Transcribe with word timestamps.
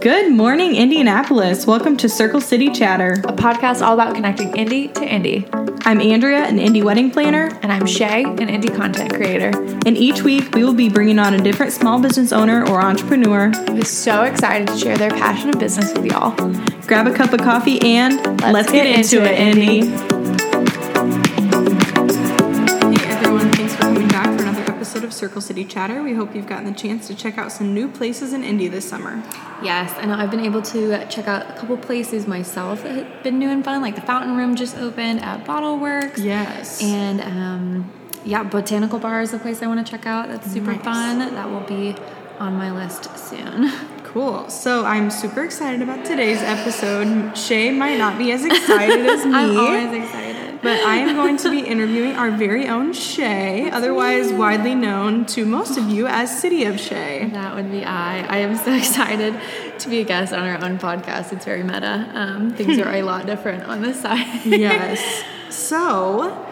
Good 0.00 0.32
morning, 0.32 0.76
Indianapolis. 0.76 1.66
Welcome 1.66 1.96
to 1.98 2.08
Circle 2.08 2.40
City 2.40 2.70
Chatter. 2.70 3.14
a 3.24 3.32
podcast 3.32 3.84
all 3.84 3.94
about 3.94 4.14
connecting 4.14 4.56
Indy 4.56 4.88
to 4.88 5.04
Indy. 5.04 5.46
I'm 5.84 6.00
Andrea, 6.00 6.44
an 6.44 6.58
Indy 6.58 6.82
wedding 6.82 7.10
planner, 7.10 7.50
And 7.62 7.72
I'm 7.72 7.86
Shay, 7.86 8.22
an 8.22 8.48
Indy 8.48 8.68
content 8.68 9.12
creator. 9.12 9.50
and 9.84 9.96
each 9.96 10.22
week 10.22 10.54
we 10.54 10.64
will 10.64 10.74
be 10.74 10.88
bringing 10.88 11.18
on 11.18 11.34
a 11.34 11.38
different 11.42 11.72
small 11.72 12.00
business 12.00 12.32
owner 12.32 12.66
or 12.68 12.80
entrepreneur. 12.80 13.50
Who's 13.70 13.88
so 13.88 14.22
excited 14.22 14.68
to 14.68 14.78
share 14.78 14.96
their 14.96 15.10
passion 15.10 15.50
and 15.50 15.58
business 15.58 15.92
with 15.92 16.06
y'all. 16.06 16.30
Grab 16.86 17.06
a 17.06 17.14
cup 17.14 17.32
of 17.32 17.40
coffee 17.40 17.80
and 17.82 18.16
let's, 18.52 18.70
get, 18.70 18.86
into, 18.86 19.22
it, 19.22 19.38
Indy. 19.38 19.86
Hey 19.90 20.21
Circle 25.22 25.40
City 25.40 25.64
Chatter. 25.64 26.02
We 26.02 26.14
hope 26.14 26.34
you've 26.34 26.48
gotten 26.48 26.64
the 26.64 26.76
chance 26.76 27.06
to 27.06 27.14
check 27.14 27.38
out 27.38 27.52
some 27.52 27.72
new 27.72 27.86
places 27.88 28.32
in 28.32 28.42
Indy 28.42 28.66
this 28.66 28.88
summer. 28.88 29.22
Yes, 29.62 29.94
and 30.00 30.10
I've 30.12 30.32
been 30.32 30.40
able 30.44 30.62
to 30.62 31.06
check 31.06 31.28
out 31.28 31.48
a 31.48 31.52
couple 31.60 31.76
places 31.76 32.26
myself 32.26 32.82
that 32.82 32.90
have 32.96 33.22
been 33.22 33.38
new 33.38 33.48
and 33.48 33.64
fun. 33.64 33.80
Like 33.82 33.94
the 33.94 34.00
Fountain 34.00 34.36
Room 34.36 34.56
just 34.56 34.76
opened 34.76 35.20
at 35.20 35.44
Bottle 35.46 35.78
Works. 35.78 36.18
Yes. 36.18 36.82
And 36.82 37.20
um, 37.20 37.92
yeah, 38.24 38.42
Botanical 38.42 38.98
Bar 38.98 39.22
is 39.22 39.32
a 39.32 39.38
place 39.38 39.62
I 39.62 39.68
want 39.68 39.86
to 39.86 39.88
check 39.88 40.06
out. 40.06 40.26
That's 40.26 40.50
super 40.50 40.72
Nice. 40.72 40.82
fun. 40.82 41.20
That 41.20 41.48
will 41.48 41.60
be 41.60 41.94
on 42.40 42.54
my 42.56 42.72
list 42.72 43.16
soon. 43.16 43.70
Cool. 44.12 44.50
So 44.50 44.84
I'm 44.84 45.10
super 45.10 45.42
excited 45.42 45.80
about 45.80 46.04
today's 46.04 46.42
episode. 46.42 47.34
Shay 47.34 47.70
might 47.70 47.96
not 47.96 48.18
be 48.18 48.30
as 48.32 48.44
excited 48.44 49.06
as 49.06 49.24
me. 49.24 49.32
I'm 49.32 49.56
always 49.56 50.02
excited. 50.04 50.21
But 50.62 50.80
I 50.80 50.98
am 50.98 51.16
going 51.16 51.36
to 51.38 51.50
be 51.50 51.60
interviewing 51.60 52.14
our 52.14 52.30
very 52.30 52.68
own 52.68 52.92
Shay, 52.92 53.68
otherwise 53.68 54.32
widely 54.32 54.76
known 54.76 55.26
to 55.26 55.44
most 55.44 55.76
of 55.76 55.88
you 55.88 56.06
as 56.06 56.40
City 56.40 56.64
of 56.64 56.78
Shay. 56.78 57.28
That 57.32 57.56
would 57.56 57.70
be 57.70 57.84
I. 57.84 58.20
I 58.20 58.36
am 58.38 58.56
so 58.56 58.72
excited 58.82 59.34
to 59.80 59.88
be 59.88 60.00
a 60.00 60.04
guest 60.04 60.32
on 60.32 60.48
our 60.48 60.64
own 60.64 60.78
podcast. 60.78 61.32
It's 61.32 61.44
very 61.44 61.64
meta. 61.64 62.08
Um, 62.14 62.54
things 62.54 62.78
are 62.78 62.92
a 62.94 63.02
lot 63.10 63.26
different 63.26 63.64
on 63.64 63.82
this 63.82 64.00
side. 64.00 64.44
Yes. 64.46 65.24
So, 65.52 66.46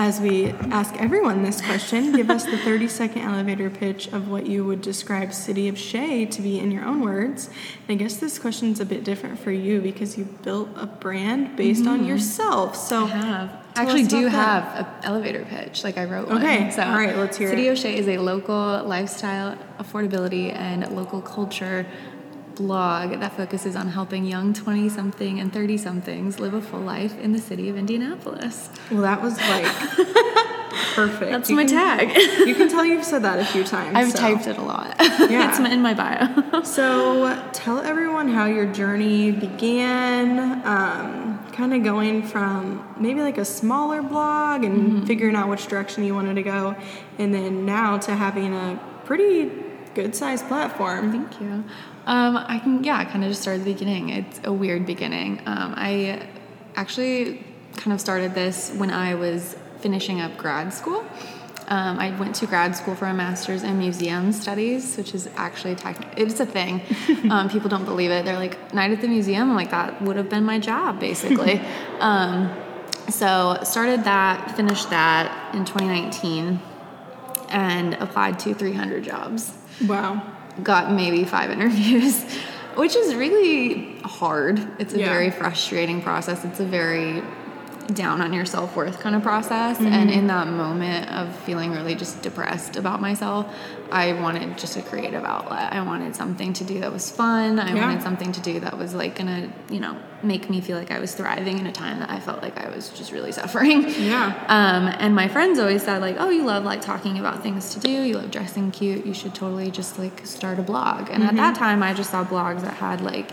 as 0.00 0.18
we 0.18 0.46
ask 0.72 0.96
everyone 0.96 1.42
this 1.42 1.60
question, 1.60 2.12
give 2.12 2.30
us 2.30 2.46
the 2.46 2.56
30 2.56 2.88
second 2.88 3.20
elevator 3.20 3.68
pitch 3.68 4.06
of 4.08 4.28
what 4.30 4.46
you 4.46 4.64
would 4.64 4.80
describe 4.80 5.30
City 5.30 5.68
of 5.68 5.76
Shay 5.76 6.24
to 6.24 6.40
be 6.40 6.58
in 6.58 6.70
your 6.70 6.86
own 6.86 7.02
words. 7.02 7.48
And 7.86 7.90
I 7.90 8.02
guess 8.02 8.16
this 8.16 8.38
question's 8.38 8.80
a 8.80 8.86
bit 8.86 9.04
different 9.04 9.38
for 9.38 9.50
you 9.50 9.82
because 9.82 10.16
you 10.16 10.24
built 10.42 10.70
a 10.74 10.86
brand 10.86 11.54
based 11.54 11.86
on 11.86 12.06
yourself. 12.06 12.76
So, 12.76 13.06
Mm-hmm. 13.06 13.18
have. 13.20 13.66
Actually, 13.76 14.04
do 14.04 14.26
have 14.26 14.64
an 14.78 14.86
elevator 15.04 15.44
pitch. 15.44 15.84
Like 15.84 15.98
I 15.98 16.04
wrote 16.06 16.28
one. 16.28 16.38
Okay, 16.38 16.70
So, 16.70 16.82
all 16.82 16.92
right, 16.96 17.14
let's 17.16 17.36
hear 17.36 17.48
it. 17.48 17.50
City 17.50 17.68
it. 17.68 17.72
of 17.72 17.78
Shay 17.78 17.98
is 17.98 18.08
a 18.08 18.16
local 18.18 18.82
lifestyle, 18.84 19.58
affordability, 19.78 20.50
and 20.54 20.90
local 20.96 21.20
culture 21.20 21.86
blog 22.54 23.18
that 23.20 23.36
focuses 23.36 23.76
on 23.76 23.88
helping 23.88 24.24
young 24.24 24.52
20 24.52 24.88
something 24.88 25.40
and 25.40 25.52
30 25.52 25.76
somethings 25.76 26.38
live 26.40 26.54
a 26.54 26.60
full 26.62 26.80
life 26.80 27.18
in 27.18 27.32
the 27.32 27.38
city 27.38 27.68
of 27.68 27.76
Indianapolis. 27.76 28.70
well, 28.90 29.02
that 29.02 29.20
was 29.22 29.36
like 29.38 29.64
perfect. 30.94 31.30
That's 31.30 31.50
You 31.50 31.56
my 31.56 31.64
can- 31.64 31.98
tag. 32.08 32.46
You 32.46 32.54
can 32.54 32.68
tell 32.68 32.84
you've 32.84 33.04
said 33.04 33.22
that 33.22 33.38
a 33.38 33.44
few 33.44 33.64
times. 33.64 33.96
I've 33.96 34.10
so. 34.12 34.18
typed 34.18 34.46
it 34.46 34.58
a 34.58 34.62
lot. 34.62 34.96
Yeah. 35.30 35.48
it's 35.50 35.58
in 35.58 35.80
my 35.82 35.94
bio. 35.94 36.62
So, 36.64 37.50
tell 37.52 37.78
everyone 37.78 38.28
how 38.28 38.46
your 38.46 38.66
journey 38.66 39.30
began, 39.30 40.62
um, 40.66 41.38
kind 41.52 41.72
of 41.74 41.82
going 41.84 42.22
from 42.22 42.86
maybe 42.98 43.20
like 43.20 43.38
a 43.38 43.44
smaller 43.44 44.02
blog 44.02 44.64
and 44.64 44.80
Mm-hmm. 44.80 45.06
figuring 45.06 45.36
out 45.36 45.48
which 45.48 45.66
direction 45.66 46.04
you 46.04 46.14
wanted 46.14 46.34
to 46.34 46.42
go, 46.42 46.74
and 47.18 47.32
then 47.34 47.64
now 47.66 47.98
to 47.98 48.14
having 48.14 48.54
a 48.54 48.78
pretty 49.04 49.50
good 49.94 50.14
sized 50.14 50.46
platform. 50.48 51.10
Thank 51.12 51.40
you. 51.40 51.64
Um, 52.10 52.36
I 52.36 52.58
can, 52.58 52.82
yeah, 52.82 52.98
I 52.98 53.04
kind 53.04 53.22
of 53.22 53.30
just 53.30 53.40
started 53.40 53.60
at 53.60 53.66
the 53.66 53.72
beginning. 53.72 54.08
It's 54.08 54.40
a 54.42 54.52
weird 54.52 54.84
beginning. 54.84 55.42
Um, 55.46 55.74
I 55.76 56.26
actually 56.74 57.44
kind 57.76 57.92
of 57.92 58.00
started 58.00 58.34
this 58.34 58.72
when 58.76 58.90
I 58.90 59.14
was 59.14 59.56
finishing 59.78 60.20
up 60.20 60.36
grad 60.36 60.74
school. 60.74 61.06
Um, 61.68 62.00
I 62.00 62.10
went 62.18 62.34
to 62.36 62.48
grad 62.48 62.74
school 62.74 62.96
for 62.96 63.06
a 63.06 63.14
master's 63.14 63.62
in 63.62 63.78
museum 63.78 64.32
studies, 64.32 64.96
which 64.96 65.14
is 65.14 65.28
actually 65.36 65.76
tech- 65.76 66.14
it's 66.16 66.40
a 66.40 66.46
thing. 66.46 66.82
um, 67.30 67.48
people 67.48 67.70
don't 67.70 67.84
believe 67.84 68.10
it. 68.10 68.24
They're 68.24 68.40
like, 68.40 68.74
night 68.74 68.90
at 68.90 69.00
the 69.00 69.08
museum. 69.08 69.48
I'm 69.48 69.54
like, 69.54 69.70
that 69.70 70.02
would 70.02 70.16
have 70.16 70.28
been 70.28 70.44
my 70.44 70.58
job, 70.58 70.98
basically. 70.98 71.60
um, 72.00 72.52
so 73.08 73.60
started 73.62 74.02
that, 74.02 74.56
finished 74.56 74.90
that 74.90 75.54
in 75.54 75.64
2019, 75.64 76.60
and 77.50 77.94
applied 77.94 78.40
to 78.40 78.52
300 78.52 79.04
jobs 79.04 79.52
Wow. 79.86 80.36
Got 80.62 80.92
maybe 80.92 81.24
five 81.24 81.50
interviews, 81.50 82.22
which 82.76 82.94
is 82.96 83.14
really 83.14 83.96
hard. 84.04 84.60
It's 84.78 84.94
a 84.94 84.98
Yeah. 84.98 85.08
very 85.10 85.30
frustrating 85.30 86.02
process. 86.02 86.44
It's 86.44 86.60
a 86.60 86.64
very 86.64 87.22
down 87.94 88.20
on 88.20 88.32
your 88.32 88.44
self 88.44 88.76
worth 88.76 89.00
kind 89.00 89.14
of 89.14 89.22
process. 89.22 89.78
And 89.80 90.10
in 90.10 90.26
that 90.28 90.46
moment 90.48 91.10
of 91.10 91.34
feeling 91.40 91.72
really 91.72 91.94
just 91.94 92.22
depressed 92.22 92.76
about 92.76 93.00
myself, 93.00 93.46
I 93.90 94.12
wanted 94.12 94.56
just 94.56 94.76
a 94.76 94.82
creative 94.82 95.24
outlet. 95.24 95.72
I 95.72 95.82
wanted 95.82 96.14
something 96.14 96.52
to 96.54 96.64
do 96.64 96.80
that 96.80 96.92
was 96.92 97.10
fun. 97.10 97.58
I 97.58 97.74
Yeah. 97.74 97.86
wanted 97.86 98.02
something 98.02 98.32
to 98.32 98.40
do 98.40 98.60
that 98.60 98.78
was 98.78 98.94
like 98.94 99.16
gonna, 99.16 99.50
you 99.70 99.80
know, 99.80 99.96
make 100.22 100.48
me 100.50 100.60
feel 100.60 100.76
like 100.78 100.90
I 100.90 100.98
was 101.00 101.14
thriving 101.14 101.58
in 101.58 101.66
a 101.66 101.72
time 101.72 101.98
that 102.00 102.10
I 102.10 102.20
felt 102.20 102.42
like 102.42 102.58
I 102.64 102.68
was 102.74 102.90
just 102.90 103.10
really 103.10 103.32
suffering. 103.40 103.88
Yeah. 103.88 104.26
Um, 104.48 104.86
and 104.98 105.14
my 105.14 105.28
friends 105.28 105.58
always 105.58 105.82
said 105.82 106.00
like, 106.00 106.16
"Oh, 106.18 106.30
you 106.30 106.44
love 106.44 106.64
like 106.64 106.80
talking 106.82 107.18
about 107.18 107.42
things 107.42 107.74
to 107.74 107.80
do. 107.80 107.90
You 107.90 108.18
love 108.18 108.30
dressing 108.30 108.70
cute. 108.70 109.04
You 109.06 109.14
should 109.14 109.34
totally 109.34 109.70
just 109.70 109.98
like 109.98 110.24
start 110.26 110.58
a 110.58 110.62
blog." 110.62 111.08
And 111.10 111.22
at 111.24 111.34
that 111.36 111.54
time, 111.56 111.82
I 111.82 111.94
just 111.94 112.10
saw 112.10 112.24
blogs 112.24 112.60
that 112.62 112.74
had 112.74 113.00
like 113.00 113.30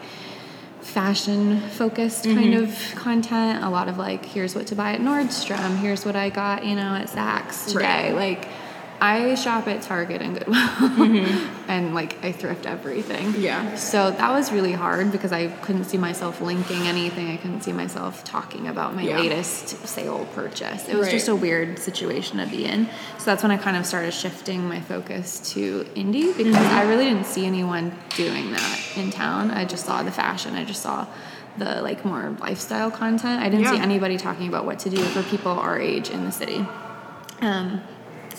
fashion 0.87 1.59
focused 1.59 2.23
kind 2.23 2.53
mm-hmm. 2.53 2.63
of 2.63 2.95
content. 2.95 3.63
A 3.63 3.69
lot 3.69 3.87
of 3.87 3.97
like, 3.97 4.25
"Here's 4.25 4.55
what 4.55 4.67
to 4.67 4.75
buy 4.75 4.93
at 4.93 5.01
Nordstrom. 5.01 5.77
Here's 5.77 6.05
what 6.05 6.15
I 6.15 6.29
got, 6.29 6.65
you 6.65 6.75
know, 6.75 6.95
at 6.95 7.07
Saks 7.07 7.67
today." 7.71 8.13
Like, 8.13 8.47
I 8.99 9.35
shop 9.35 9.67
at 9.67 9.81
Target 9.83 10.21
and 10.21 10.33
Goodwill, 10.37 10.57
and 11.67 11.93
like 11.93 12.23
I 12.23 12.31
thrift 12.31 12.65
everything. 12.65 13.35
Yeah. 13.37 13.75
So 13.75 14.09
that 14.11 14.31
was 14.31 14.51
really 14.51 14.73
hard 14.73 15.11
because 15.11 15.31
I 15.31 15.47
couldn't 15.47 15.83
see 15.85 15.97
myself 15.97 16.41
linking 16.41 16.87
anything. 16.87 17.27
I 17.29 17.37
couldn't 17.37 17.61
see 17.61 17.73
myself 17.73 18.23
talking 18.23 18.67
about 18.67 18.95
my 18.95 19.03
Yeah. 19.03 19.19
latest 19.19 19.85
sale 19.87 20.27
purchase. 20.33 20.87
It 20.89 20.95
was 20.95 21.07
Right. 21.07 21.11
just 21.11 21.27
a 21.27 21.35
weird 21.35 21.77
situation 21.79 22.39
to 22.39 22.47
be 22.47 22.65
in. 22.65 22.87
So 23.19 23.25
that's 23.25 23.43
when 23.43 23.51
I 23.51 23.57
kind 23.57 23.77
of 23.77 23.85
started 23.85 24.11
shifting 24.13 24.67
my 24.67 24.79
focus 24.81 25.39
to 25.53 25.85
Indy 25.95 26.33
because 26.33 26.55
I 26.55 26.83
really 26.83 27.05
didn't 27.05 27.25
see 27.27 27.45
anyone 27.45 27.91
doing 28.15 28.51
that 28.51 28.79
in 28.95 29.11
town. 29.11 29.51
I 29.51 29.65
just 29.65 29.85
saw 29.85 30.01
the 30.01 30.11
fashion. 30.11 30.55
I 30.55 30.63
just 30.65 30.81
saw 30.81 31.05
the 31.57 31.81
like 31.81 32.05
more 32.05 32.35
lifestyle 32.39 32.89
content. 32.91 33.41
I 33.41 33.49
didn't 33.49 33.67
see 33.67 33.79
anybody 33.79 34.17
talking 34.17 34.47
about 34.47 34.65
what 34.65 34.79
to 34.79 34.89
do 34.89 34.97
for 34.97 35.21
people 35.23 35.51
our 35.51 35.79
age 35.79 36.09
in 36.09 36.23
the 36.25 36.31
city. 36.31 36.65
Um, 37.41 37.81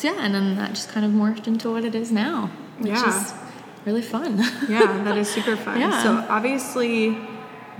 yeah, 0.04 0.16
and 0.18 0.34
then 0.34 0.56
that 0.56 0.70
just 0.70 0.88
kind 0.88 1.04
of 1.04 1.12
morphed 1.12 1.46
into 1.46 1.70
what 1.70 1.84
it 1.84 1.94
is 1.94 2.10
now, 2.12 2.50
which 2.78 2.90
Yeah. 2.92 3.08
is 3.08 3.34
really 3.84 4.02
fun. 4.02 4.38
Yeah, 4.68 5.02
that 5.04 5.16
is 5.16 5.28
super 5.30 5.56
fun. 5.56 5.80
Yeah. 5.80 6.02
So 6.02 6.24
obviously, 6.28 7.16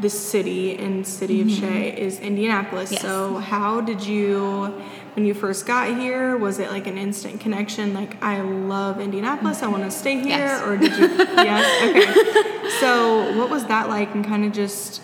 the 0.01 0.09
city 0.11 0.77
and 0.77 1.07
City 1.07 1.41
of 1.41 1.49
mm-hmm. 1.49 1.61
Shay 1.61 1.97
is 1.97 2.21
Indianapolis. 2.21 2.93
Yes. 2.93 3.03
So 3.03 3.37
how 3.39 3.81
did 3.81 4.07
you, 4.07 4.73
when 5.15 5.27
you 5.27 5.35
first 5.35 5.67
got 5.67 5.97
here, 5.97 6.37
was 6.37 6.59
it 6.61 6.71
like 6.71 6.87
an 6.87 6.97
instant 6.97 7.41
connection? 7.41 7.95
Like 7.95 8.23
I 8.23 8.41
love 8.41 9.01
Indianapolis, 9.01 9.63
I 9.63 9.69
want 9.69 9.85
to 9.85 9.91
stay 9.91 10.15
here, 10.15 10.39
Yes. 10.39 10.63
or 10.63 10.77
did 10.77 10.97
you? 10.97 11.09
yes. 11.19 11.67
Okay. 11.91 12.71
So 12.81 13.37
what 13.37 13.51
was 13.51 13.67
that 13.67 13.89
like, 13.89 14.15
and 14.15 14.25
kind 14.25 14.45
of 14.45 14.53
just 14.53 15.03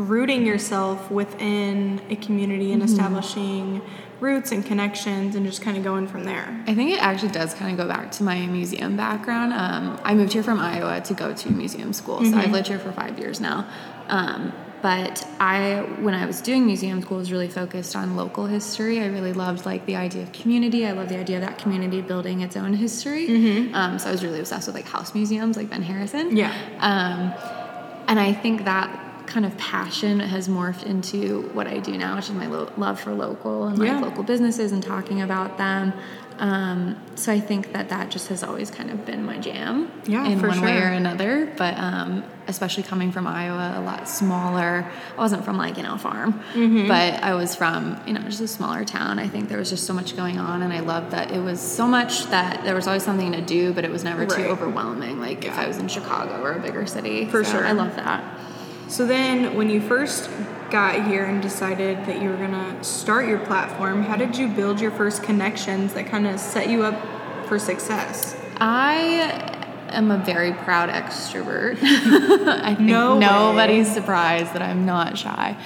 rooting 0.00 0.46
yourself 0.46 1.10
within 1.10 2.00
a 2.08 2.16
community 2.16 2.72
and 2.72 2.82
establishing 2.82 3.82
roots 4.18 4.52
and 4.52 4.66
connections, 4.66 5.34
and 5.34 5.46
just 5.46 5.62
kind 5.62 5.78
of 5.78 5.84
going 5.84 6.06
from 6.06 6.24
there. 6.24 6.62
I 6.66 6.74
think 6.74 6.90
it 6.90 7.02
actually 7.02 7.32
does 7.32 7.54
kind 7.54 7.72
of 7.72 7.78
go 7.78 7.88
back 7.88 8.10
to 8.12 8.22
my 8.22 8.46
museum 8.46 8.96
background. 8.96 9.52
Um, 9.52 9.98
I 10.04 10.14
moved 10.14 10.34
here 10.34 10.42
from 10.42 10.58
Iowa 10.60 11.00
to 11.00 11.14
go 11.14 11.32
to 11.32 11.50
museum 11.50 11.92
school, 11.92 12.22
so 12.24 12.36
I've 12.36 12.52
lived 12.52 12.68
here 12.68 12.78
for 12.78 12.92
five 12.92 13.18
years 13.18 13.40
now. 13.40 13.66
Um, 14.08 14.52
but 14.82 15.26
I, 15.38 15.82
when 16.00 16.14
I 16.14 16.24
was 16.24 16.40
doing 16.40 16.64
museum 16.64 17.02
school, 17.02 17.18
was 17.18 17.30
really 17.30 17.48
focused 17.48 17.94
on 17.94 18.16
local 18.16 18.46
history. 18.46 19.00
I 19.00 19.06
really 19.06 19.34
loved 19.34 19.66
like 19.66 19.84
the 19.84 19.96
idea 19.96 20.22
of 20.22 20.32
community. 20.32 20.86
I 20.86 20.92
love 20.92 21.10
the 21.10 21.18
idea 21.18 21.36
of 21.36 21.42
that 21.42 21.58
community 21.58 22.00
building 22.00 22.40
its 22.40 22.56
own 22.56 22.72
history. 22.72 23.26
Um, 23.74 23.98
so 23.98 24.08
I 24.08 24.12
was 24.12 24.22
really 24.24 24.40
obsessed 24.40 24.66
with 24.66 24.74
like 24.74 24.86
house 24.86 25.14
museums, 25.14 25.56
like 25.58 25.68
Ben 25.68 25.82
Harrison. 25.82 26.34
Yeah. 26.34 26.54
Um, 26.78 27.32
and 28.08 28.18
I 28.18 28.32
think 28.32 28.64
that 28.64 28.88
kind 29.30 29.46
of 29.46 29.56
passion 29.56 30.20
has 30.20 30.48
morphed 30.48 30.82
into 30.84 31.48
what 31.52 31.66
I 31.66 31.78
do 31.78 31.96
now, 31.96 32.16
which 32.16 32.26
is 32.28 32.34
my 32.34 32.46
lo- 32.46 32.70
love 32.76 33.00
for 33.00 33.12
local 33.14 33.66
and 33.68 33.78
like 33.78 33.88
Yeah. 33.88 34.00
local 34.00 34.22
businesses 34.24 34.72
and 34.72 34.82
talking 34.82 35.22
about 35.22 35.56
them. 35.56 35.92
Um, 36.38 36.96
so 37.16 37.30
I 37.32 37.38
think 37.38 37.74
that 37.74 37.90
that 37.90 38.10
just 38.10 38.28
has 38.28 38.42
always 38.42 38.70
kind 38.70 38.90
of 38.90 39.04
been 39.04 39.24
my 39.26 39.36
jam 39.38 39.90
Yeah, 40.06 40.24
in 40.26 40.40
one 40.40 40.62
way 40.62 40.78
or 40.78 40.86
another. 40.88 41.52
But 41.58 41.76
um, 41.78 42.24
especially 42.48 42.82
coming 42.82 43.12
from 43.12 43.26
Iowa, 43.26 43.74
a 43.76 43.82
lot 43.82 44.08
smaller. 44.08 44.90
I 45.16 45.20
wasn't 45.20 45.44
from 45.44 45.58
like 45.58 45.76
you 45.76 45.82
know 45.82 45.94
a 45.94 45.98
farm, 45.98 46.32
Mm-hmm. 46.54 46.88
but 46.88 47.22
I 47.22 47.34
was 47.34 47.54
from 47.54 48.00
you 48.06 48.14
know 48.14 48.22
just 48.22 48.40
a 48.40 48.48
smaller 48.48 48.86
town. 48.86 49.18
I 49.18 49.28
think 49.28 49.50
there 49.50 49.58
was 49.58 49.68
just 49.68 49.84
so 49.86 49.92
much 49.92 50.16
going 50.16 50.38
on, 50.38 50.62
and 50.62 50.72
I 50.72 50.80
loved 50.80 51.10
that 51.10 51.30
it 51.30 51.40
was 51.40 51.60
so 51.60 51.86
much 51.86 52.24
that 52.30 52.64
there 52.64 52.74
was 52.74 52.86
always 52.86 53.02
something 53.04 53.32
to 53.32 53.42
do, 53.42 53.74
but 53.74 53.84
it 53.84 53.90
was 53.90 54.02
never 54.02 54.24
too 54.24 54.44
overwhelming. 54.54 55.20
Like 55.20 55.44
if 55.44 55.58
I 55.58 55.66
was 55.68 55.76
in 55.76 55.88
Chicago 55.88 56.42
or 56.42 56.52
a 56.52 56.58
bigger 56.60 56.86
city, 56.86 57.26
For 57.26 57.44
So 57.44 57.52
sure. 57.52 57.66
I 57.66 57.72
love 57.72 57.94
that. 57.96 58.24
So 58.90 59.06
then, 59.06 59.54
when 59.54 59.70
you 59.70 59.80
first 59.80 60.28
got 60.68 61.06
here 61.06 61.24
and 61.24 61.40
decided 61.40 62.06
that 62.06 62.20
you 62.20 62.28
were 62.28 62.36
gonna 62.36 62.82
start 62.82 63.28
your 63.28 63.38
platform, 63.38 64.02
how 64.02 64.16
did 64.16 64.36
you 64.36 64.48
build 64.48 64.80
your 64.80 64.90
first 64.90 65.22
connections 65.22 65.94
that 65.94 66.06
kind 66.06 66.26
of 66.26 66.40
set 66.40 66.68
you 66.68 66.82
up 66.82 67.46
for 67.46 67.56
success? 67.56 68.36
I 68.60 69.56
am 69.90 70.10
a 70.10 70.18
very 70.18 70.52
proud 70.52 70.88
extrovert. 70.90 71.78
I 71.82 72.74
think 72.74 72.80
No 72.88 73.14
way. 73.14 73.20
nobody's 73.20 73.92
surprised 73.92 74.54
that 74.54 74.62
I'm 74.62 74.84
not 74.84 75.16
shy. 75.16 75.56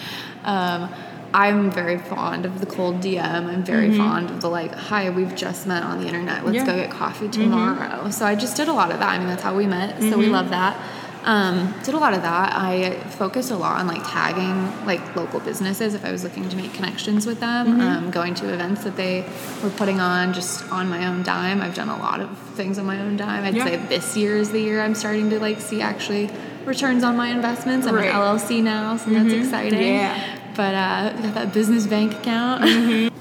Um, 0.44 0.90
I'm 1.32 1.70
very 1.70 1.98
fond 1.98 2.44
of 2.44 2.60
the 2.60 2.66
cold 2.66 3.00
DM. 3.00 3.20
I'm 3.46 3.64
very 3.64 3.96
fond 3.96 4.30
of 4.30 4.40
the 4.42 4.48
like, 4.48 4.72
hi, 4.72 5.08
we've 5.10 5.34
just 5.34 5.66
met 5.66 5.82
on 5.82 5.98
the 6.00 6.06
internet. 6.06 6.44
Let's 6.44 6.58
Mm-hmm. 6.58 6.66
Yeah. 6.68 6.72
Mm-hmm. 6.74 6.80
go 6.82 6.86
get 6.88 6.90
coffee 6.90 7.28
tomorrow. 7.30 8.10
So 8.10 8.26
I 8.26 8.34
just 8.34 8.56
did 8.56 8.68
a 8.68 8.72
lot 8.74 8.92
of 8.92 9.00
that. 9.00 9.08
I 9.08 9.18
mean, 9.18 9.26
that's 9.28 9.42
how 9.42 9.56
we 9.56 9.66
met. 9.66 9.98
So 10.00 10.18
we 10.18 10.26
love 10.28 10.50
that. 10.50 10.76
Um, 11.24 11.74
did 11.82 11.94
a 11.94 11.98
lot 11.98 12.12
of 12.12 12.20
that. 12.20 12.54
I 12.54 12.98
focused 13.08 13.50
a 13.50 13.56
lot 13.56 13.80
on 13.80 13.86
like 13.86 14.02
tagging 14.04 14.84
like 14.84 15.16
local 15.16 15.40
businesses 15.40 15.94
if 15.94 16.04
I 16.04 16.12
was 16.12 16.22
looking 16.22 16.46
to 16.50 16.56
make 16.56 16.74
connections 16.74 17.24
with 17.26 17.40
them. 17.40 17.66
Mm-hmm. 17.66 17.80
Um, 17.80 18.10
going 18.10 18.34
to 18.36 18.52
events 18.52 18.84
that 18.84 18.96
they 18.96 19.24
were 19.62 19.70
putting 19.70 20.00
on 20.00 20.34
just 20.34 20.70
on 20.70 20.88
my 20.90 21.06
own 21.06 21.22
dime. 21.22 21.62
I've 21.62 21.74
done 21.74 21.88
a 21.88 21.96
lot 21.96 22.20
of 22.20 22.36
things 22.54 22.78
on 22.78 22.84
my 22.84 23.00
own 23.00 23.16
dime. 23.16 23.42
I'd 23.44 23.54
Yeah. 23.56 23.64
say 23.64 23.76
this 23.76 24.16
year 24.18 24.36
is 24.36 24.50
the 24.52 24.60
year 24.60 24.82
I'm 24.82 24.94
starting 24.94 25.30
to 25.30 25.40
like 25.40 25.60
see 25.62 25.80
actually 25.80 26.28
returns 26.66 27.02
on 27.02 27.16
my 27.16 27.28
investments. 27.28 27.86
I'm 27.86 27.94
Right. 27.94 28.08
an 28.08 28.14
LLC 28.16 28.62
now, 28.62 28.96
so 28.98 29.10
that's 29.10 29.32
exciting. 29.32 29.94
Yeah. 29.94 30.38
But 30.54 30.74
uh, 30.74 31.12
got 31.22 31.34
that 31.34 31.52
business 31.54 31.86
bank 31.86 32.12
account. 32.14 32.64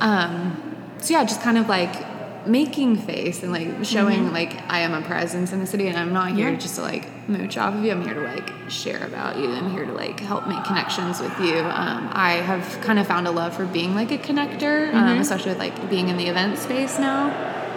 um, 0.00 0.60
so 0.98 1.14
yeah, 1.14 1.24
just 1.24 1.40
kind 1.40 1.56
of 1.58 1.68
like 1.68 1.94
making 2.46 2.96
face 2.96 3.42
and 3.42 3.52
like 3.52 3.84
showing 3.84 4.32
like 4.32 4.52
I 4.70 4.80
am 4.80 4.92
a 4.94 5.02
presence 5.02 5.52
in 5.52 5.60
the 5.60 5.66
city, 5.66 5.88
and 5.88 5.96
I'm 5.96 6.12
not 6.12 6.32
here 6.32 6.50
Yeah. 6.50 6.56
just 6.56 6.76
to 6.76 6.82
like 6.82 7.08
mooch 7.28 7.56
off 7.56 7.74
of 7.74 7.84
you. 7.84 7.90
I'm 7.90 8.02
here 8.04 8.14
to 8.14 8.20
like 8.20 8.50
share 8.68 9.04
about 9.06 9.38
you. 9.38 9.50
I'm 9.50 9.70
here 9.70 9.86
to 9.86 9.92
like 9.92 10.20
help 10.20 10.46
make 10.46 10.62
connections 10.64 11.20
with 11.20 11.38
you. 11.40 11.58
Um, 11.58 12.08
I 12.12 12.32
have 12.44 12.80
kind 12.82 12.98
of 12.98 13.06
found 13.06 13.26
a 13.26 13.30
love 13.30 13.54
for 13.56 13.66
being 13.66 13.94
like 13.94 14.10
a 14.10 14.18
connector, 14.18 14.92
um, 14.94 15.18
especially 15.18 15.50
with 15.50 15.58
like 15.58 15.88
being 15.90 16.08
in 16.08 16.16
the 16.16 16.26
event 16.26 16.58
space 16.58 16.98
now. 16.98 17.26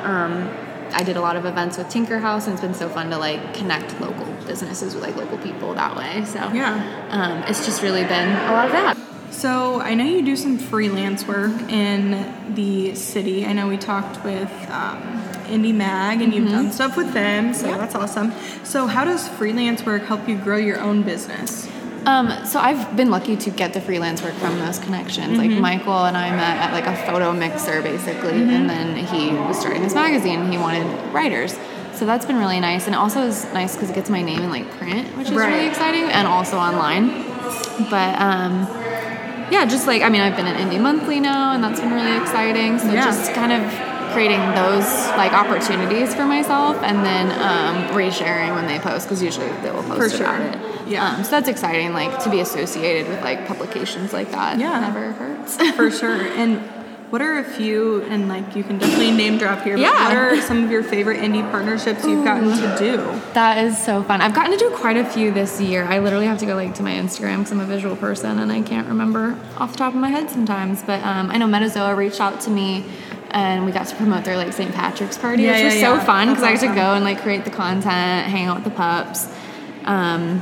Um, 0.04 0.50
I 0.94 1.04
did 1.04 1.18
a 1.18 1.22
lot 1.22 1.36
of 1.36 1.46
events 1.46 1.78
with 1.78 1.90
Tinker 1.90 2.20
House, 2.20 2.46
and 2.46 2.54
it's 2.54 2.62
been 2.62 2.74
so 2.74 2.88
fun 2.90 3.10
to 3.10 3.18
like 3.18 3.54
connect 3.54 4.00
local 4.00 4.26
businesses 4.46 4.96
with 4.96 5.04
like 5.04 5.16
local 5.18 5.38
people 5.40 5.74
that 5.74 5.96
way. 5.96 6.24
So 6.26 6.40
Yeah. 6.54 7.08
um, 7.10 7.44
it's 7.50 7.66
just 7.66 7.82
really 7.82 8.04
been 8.06 8.30
a 8.30 8.52
lot 8.52 8.66
of 8.68 8.72
that. 8.72 8.98
So 9.38 9.80
I 9.80 9.94
know 9.94 10.04
you 10.04 10.26
do 10.26 10.36
some 10.36 10.58
freelance 10.58 11.28
work 11.28 11.52
in 11.70 12.56
the 12.56 12.96
city. 12.96 13.46
I 13.46 13.54
know 13.54 13.68
we 13.68 13.78
talked 13.78 14.24
with 14.24 14.50
um, 14.72 15.00
Indie 15.46 15.76
Mag, 15.76 16.24
and 16.24 16.34
you've 16.34 16.50
done 16.50 16.72
stuff 16.72 16.98
with 16.98 17.14
them, 17.14 17.54
so 17.54 17.68
that's 17.78 17.94
awesome. 17.94 18.32
So 18.64 18.88
how 18.88 19.06
does 19.06 19.28
freelance 19.28 19.86
work 19.86 20.06
help 20.06 20.28
you 20.28 20.40
grow 20.40 20.58
your 20.58 20.80
own 20.80 21.04
business? 21.04 21.70
Um, 22.08 22.34
so 22.48 22.60
I've 22.60 22.96
been 22.98 23.12
lucky 23.12 23.38
to 23.38 23.52
get 23.52 23.74
the 23.74 23.80
freelance 23.82 24.24
work 24.24 24.34
from 24.34 24.58
those 24.58 24.80
connections. 24.80 25.38
Like 25.38 25.52
Michael 25.52 26.06
and 26.06 26.18
I 26.18 26.32
met 26.32 26.58
at 26.58 26.74
like 26.74 26.88
a 26.88 26.96
photo 27.06 27.32
mixer 27.32 27.84
basically, 27.84 28.42
and 28.42 28.68
then 28.68 28.96
he 29.06 29.30
was 29.36 29.60
starting 29.60 29.84
his 29.84 29.94
magazine. 29.94 30.52
He 30.52 30.58
wanted 30.58 30.84
writers, 31.14 31.56
so 31.94 32.08
that's 32.08 32.26
been 32.26 32.38
really 32.40 32.60
nice. 32.60 32.88
And 32.88 32.96
also 32.96 33.22
is 33.22 33.46
nice 33.54 33.76
because 33.76 33.92
it 33.92 33.94
gets 33.94 34.10
my 34.10 34.24
name 34.24 34.42
in 34.42 34.50
like 34.50 34.68
print, 34.80 35.16
which 35.16 35.28
is 35.30 35.36
Right. 35.36 35.54
really 35.54 35.68
exciting, 35.68 36.06
and 36.06 36.28
also 36.28 36.58
online. 36.58 37.10
But 37.92 38.20
um, 38.20 38.66
yeah, 39.52 39.66
just 39.66 39.88
like 39.88 40.02
I 40.02 40.10
mean, 40.10 40.22
I've 40.22 40.36
been 40.36 40.48
at 40.48 40.60
Indy 40.60 40.78
Monthly 40.80 41.20
now, 41.20 41.54
and 41.54 41.64
that's 41.64 41.80
been 41.80 41.92
really 41.94 42.18
exciting. 42.18 42.80
So 42.80 42.92
Yeah. 42.92 43.06
just 43.06 43.34
kind 43.34 43.52
of 43.54 43.62
creating 44.14 44.40
those 44.56 44.86
like 45.18 45.34
opportunities 45.34 46.16
for 46.16 46.26
myself, 46.26 46.78
and 46.84 47.06
then 47.06 47.28
um, 47.40 47.88
resharing 47.96 48.56
when 48.56 48.66
they 48.68 48.80
post 48.80 49.06
because 49.08 49.22
usually 49.22 49.48
they 49.62 49.72
will 49.72 49.84
post 49.84 50.16
For 50.18 50.24
about 50.24 50.42
sure. 50.42 50.62
it. 50.82 50.88
Yeah. 50.88 51.16
Um, 51.18 51.24
so 51.24 51.32
that's 51.32 51.50
exciting, 51.50 51.94
like 51.94 52.24
to 52.24 52.30
be 52.30 52.40
associated 52.40 53.08
with 53.10 53.22
like 53.22 53.46
publications 53.48 54.14
like 54.14 54.32
that. 54.32 54.58
Yeah. 54.60 54.80
never 54.80 55.12
hurts. 55.12 55.58
For 55.76 55.92
sure. 56.02 56.16
And 56.22 56.62
what 57.10 57.22
are 57.22 57.38
a 57.40 57.44
few, 57.44 58.02
and 58.04 58.28
like 58.28 58.56
you 58.56 58.64
can 58.64 58.78
definitely 58.78 59.12
name 59.12 59.38
drop 59.38 59.64
here, 59.64 59.76
but 59.76 59.82
Yeah. 59.82 60.08
what 60.10 60.18
are 60.18 60.42
some 60.42 60.64
of 60.64 60.72
your 60.72 60.84
favorite 60.84 61.24
Indy 61.24 61.42
partnerships 61.42 62.06
you've 62.06 62.26
gotten 62.26 62.50
to 62.50 62.76
do? 62.78 62.98
that 63.34 63.64
is 63.64 63.78
so 63.78 64.04
fun. 64.04 64.20
I've 64.22 64.34
gotten 64.34 64.52
to 64.52 64.58
do 64.58 64.70
quite 64.72 64.98
a 64.98 65.06
few 65.06 65.32
this 65.32 65.62
year. 65.62 65.86
I 65.86 66.00
literally 66.00 66.26
have 66.28 66.40
to 66.40 66.46
go 66.46 66.56
like 66.56 66.76
to 66.76 66.84
my 66.84 66.92
Instagram 66.92 67.38
because 67.38 67.52
I'm 67.52 67.60
a 67.62 67.66
visual 67.66 67.96
person 67.96 68.40
and 68.40 68.52
I 68.52 68.62
can't 68.62 68.88
remember 68.88 69.38
off 69.58 69.72
the 69.72 69.78
top 69.78 69.94
of 69.94 70.00
my 70.00 70.10
head 70.10 70.30
sometimes. 70.30 70.84
But 70.84 71.02
um, 71.04 71.32
I 71.32 71.38
know 71.38 71.48
Metazoa 71.48 71.96
reached 71.96 72.20
out 72.22 72.42
to 72.42 72.50
me. 72.50 72.86
And 73.30 73.66
we 73.66 73.74
got 73.74 73.88
to 73.88 73.96
promote 73.98 74.24
their 74.24 74.38
like 74.38 74.54
St. 74.54 74.74
Patrick's 74.74 75.18
party, 75.18 75.44
Yeah, 75.44 75.52
which 75.52 75.60
yeah, 75.60 75.66
was 75.92 76.00
so 76.00 76.06
fun 76.06 76.30
because 76.30 76.46
I 76.46 76.52
That's 76.52 76.64
got 76.64 76.70
to 76.70 76.76
go 76.76 76.94
and 76.94 77.04
like 77.04 77.22
create 77.22 77.44
the 77.44 77.52
content, 77.52 78.26
hang 78.32 78.46
out 78.46 78.56
with 78.56 78.64
the 78.64 78.70
pups. 78.70 79.28
Um, 79.84 80.42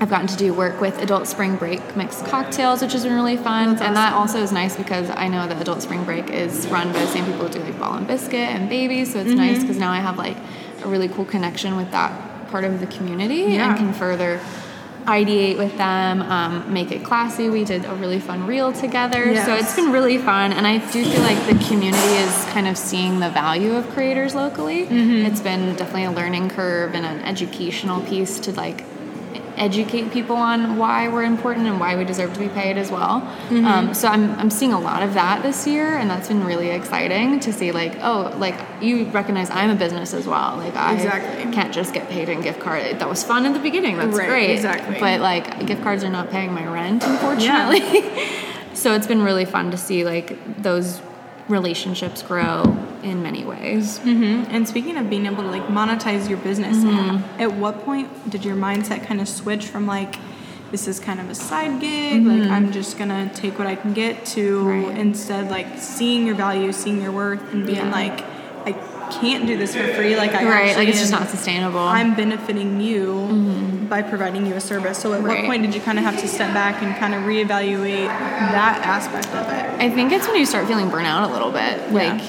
I've 0.00 0.08
gotten 0.10 0.28
to 0.28 0.36
do 0.36 0.54
work 0.54 0.80
with 0.80 0.96
Adult 1.02 1.26
Spring 1.26 1.56
Break 1.56 1.96
mixed 1.96 2.24
cocktails, 2.26 2.82
which 2.82 2.92
has 2.92 3.02
been 3.04 3.14
really 3.14 3.36
fun. 3.36 3.70
And 3.70 3.96
that 3.96 4.12
also 4.12 4.40
is 4.40 4.52
nice 4.52 4.76
because 4.76 5.10
I 5.10 5.26
know 5.28 5.48
that 5.48 5.60
Adult 5.60 5.82
Spring 5.82 6.04
Break 6.04 6.30
is 6.30 6.66
run 6.68 6.92
by 6.92 7.00
the 7.00 7.06
same 7.08 7.24
people 7.24 7.46
who 7.46 7.52
do 7.52 7.58
like 7.60 7.78
Ball 7.80 7.94
and 7.94 8.06
Biscuit 8.06 8.34
and 8.54 8.68
Babies. 8.68 9.12
So 9.12 9.18
it's 9.18 9.28
Mm-hmm. 9.30 9.36
nice 9.38 9.60
because 9.60 9.76
now 9.76 9.90
I 9.90 9.98
have 9.98 10.16
like 10.16 10.36
a 10.84 10.88
really 10.88 11.08
cool 11.08 11.24
connection 11.24 11.76
with 11.76 11.90
that 11.90 12.48
part 12.50 12.62
of 12.64 12.78
the 12.78 12.86
community 12.86 13.54
Yeah. 13.54 13.70
and 13.70 13.76
can 13.78 13.92
further 13.92 14.40
ideate 15.04 15.56
with 15.58 15.76
them, 15.78 16.20
um, 16.22 16.72
make 16.72 16.92
it 16.92 17.02
classy. 17.02 17.48
We 17.48 17.64
did 17.64 17.84
a 17.86 17.94
really 17.94 18.20
fun 18.20 18.46
reel 18.46 18.72
together. 18.72 19.34
So 19.44 19.54
it's 19.54 19.74
been 19.74 19.90
really 19.90 20.18
fun. 20.18 20.52
And 20.52 20.66
I 20.66 20.78
do 20.92 21.02
feel 21.04 21.22
like 21.22 21.38
the 21.46 21.64
community 21.66 22.14
is 22.18 22.44
kind 22.52 22.68
of 22.68 22.76
seeing 22.76 23.18
the 23.18 23.30
value 23.30 23.74
of 23.74 23.88
creators 23.90 24.34
locally. 24.34 24.84
Mm-hmm. 24.86 25.26
It's 25.26 25.40
been 25.40 25.74
definitely 25.76 26.04
a 26.04 26.12
learning 26.12 26.50
curve 26.50 26.94
and 26.94 27.06
an 27.06 27.20
educational 27.20 28.00
piece 28.02 28.38
to 28.40 28.52
like 28.52 28.84
educate 29.58 30.10
people 30.12 30.36
on 30.36 30.76
why 30.76 31.08
we're 31.08 31.24
important 31.24 31.66
and 31.66 31.78
why 31.80 31.96
we 31.96 32.04
deserve 32.04 32.32
to 32.34 32.40
be 32.40 32.48
paid 32.48 32.76
as 32.78 32.90
well. 32.90 33.20
Mm-hmm. 33.48 33.64
Um, 33.66 33.94
so 33.94 34.08
I'm, 34.08 34.30
I'm 34.38 34.50
seeing 34.50 34.72
a 34.72 34.80
lot 34.80 35.02
of 35.02 35.14
that 35.14 35.42
this 35.42 35.66
year, 35.66 35.96
and 35.96 36.08
that's 36.10 36.28
been 36.28 36.44
really 36.44 36.70
exciting 36.70 37.40
to 37.40 37.52
see. 37.52 37.72
Like, 37.72 37.96
oh, 38.02 38.34
like 38.38 38.54
you 38.80 39.04
recognize 39.06 39.50
I'm 39.50 39.70
a 39.70 39.74
business 39.74 40.14
as 40.14 40.26
well. 40.26 40.56
Like 40.56 40.76
I 40.76 40.94
Exactly. 40.94 41.52
can't 41.52 41.72
just 41.74 41.92
get 41.94 42.08
paid 42.08 42.28
in 42.28 42.40
gift 42.40 42.60
card. 42.60 42.98
That 42.98 43.08
was 43.08 43.22
fun 43.24 43.46
in 43.46 43.52
the 43.52 43.58
beginning. 43.58 43.96
That's 43.96 44.16
Right, 44.16 44.28
great. 44.28 44.50
exactly. 44.50 44.98
But 45.00 45.20
like 45.20 45.66
gift 45.66 45.82
cards 45.82 46.04
are 46.04 46.10
not 46.10 46.30
paying 46.30 46.52
my 46.52 46.66
rent, 46.66 47.04
unfortunately. 47.04 47.80
Yeah. 47.80 48.34
so 48.74 48.94
it's 48.94 49.06
been 49.06 49.22
really 49.22 49.44
fun 49.44 49.70
to 49.72 49.76
see 49.76 50.04
like 50.04 50.62
those 50.62 51.00
relationships 51.48 52.22
grow 52.22 52.62
in 53.02 53.22
many 53.22 53.44
ways. 53.44 53.98
And 54.04 54.66
speaking 54.68 54.96
of 54.96 55.08
being 55.08 55.26
able 55.26 55.42
to 55.42 55.50
like 55.50 55.66
monetize 55.68 56.28
your 56.28 56.38
business, 56.38 56.76
Mm-hmm. 56.78 57.40
at 57.40 57.52
what 57.54 57.84
point 57.84 58.08
did 58.30 58.44
your 58.44 58.56
mindset 58.56 59.06
kind 59.06 59.20
of 59.20 59.28
switch 59.28 59.66
from 59.66 59.86
like 59.86 60.16
this 60.70 60.86
is 60.86 61.00
kind 61.00 61.18
of 61.18 61.30
a 61.30 61.34
side 61.34 61.80
gig, 61.80 62.22
Mm-hmm. 62.22 62.40
like 62.42 62.50
I'm 62.50 62.72
just 62.72 62.98
gonna 62.98 63.30
take 63.34 63.58
what 63.58 63.66
I 63.66 63.74
can 63.76 63.92
get 63.94 64.26
to 64.36 64.68
Right. 64.68 64.98
instead 64.98 65.50
like 65.50 65.78
seeing 65.78 66.26
your 66.26 66.34
value, 66.36 66.72
seeing 66.72 67.00
your 67.00 67.12
worth, 67.12 67.42
and 67.52 67.64
being 67.66 67.76
Yeah. 67.78 67.90
like 67.90 68.24
I 68.66 68.72
can't 69.10 69.46
do 69.46 69.56
this 69.56 69.74
for 69.74 69.86
free. 69.94 70.14
Like 70.16 70.34
I 70.34 70.44
Right, 70.44 70.76
like 70.76 70.88
it's 70.88 70.98
just 71.00 71.12
not 71.12 71.28
sustainable. 71.30 71.78
I'm 71.80 72.14
benefiting 72.14 72.80
you 72.80 73.06
by 73.88 74.02
providing 74.02 74.46
you 74.46 74.54
a 74.54 74.60
service. 74.60 74.98
So 74.98 75.12
at 75.14 75.22
what 75.22 75.30
Mm-hmm. 75.32 75.46
Point 75.46 75.62
did 75.62 75.74
you 75.74 75.80
kind 75.80 75.98
of 75.98 76.04
have 76.04 76.18
to 76.20 76.28
step 76.28 76.52
back 76.52 76.82
and 76.82 76.94
kind 76.96 77.14
of 77.14 77.22
reevaluate 77.22 78.06
that 78.08 78.80
aspect 78.84 79.28
of 79.28 79.46
it? 79.48 79.82
I 79.82 79.90
think 79.90 80.12
it's 80.12 80.26
when 80.26 80.36
you 80.36 80.46
start 80.46 80.66
feeling 80.66 80.90
burnout 80.90 81.28
a 81.28 81.32
little 81.32 81.50
bit. 81.50 81.92
Like 81.92 82.20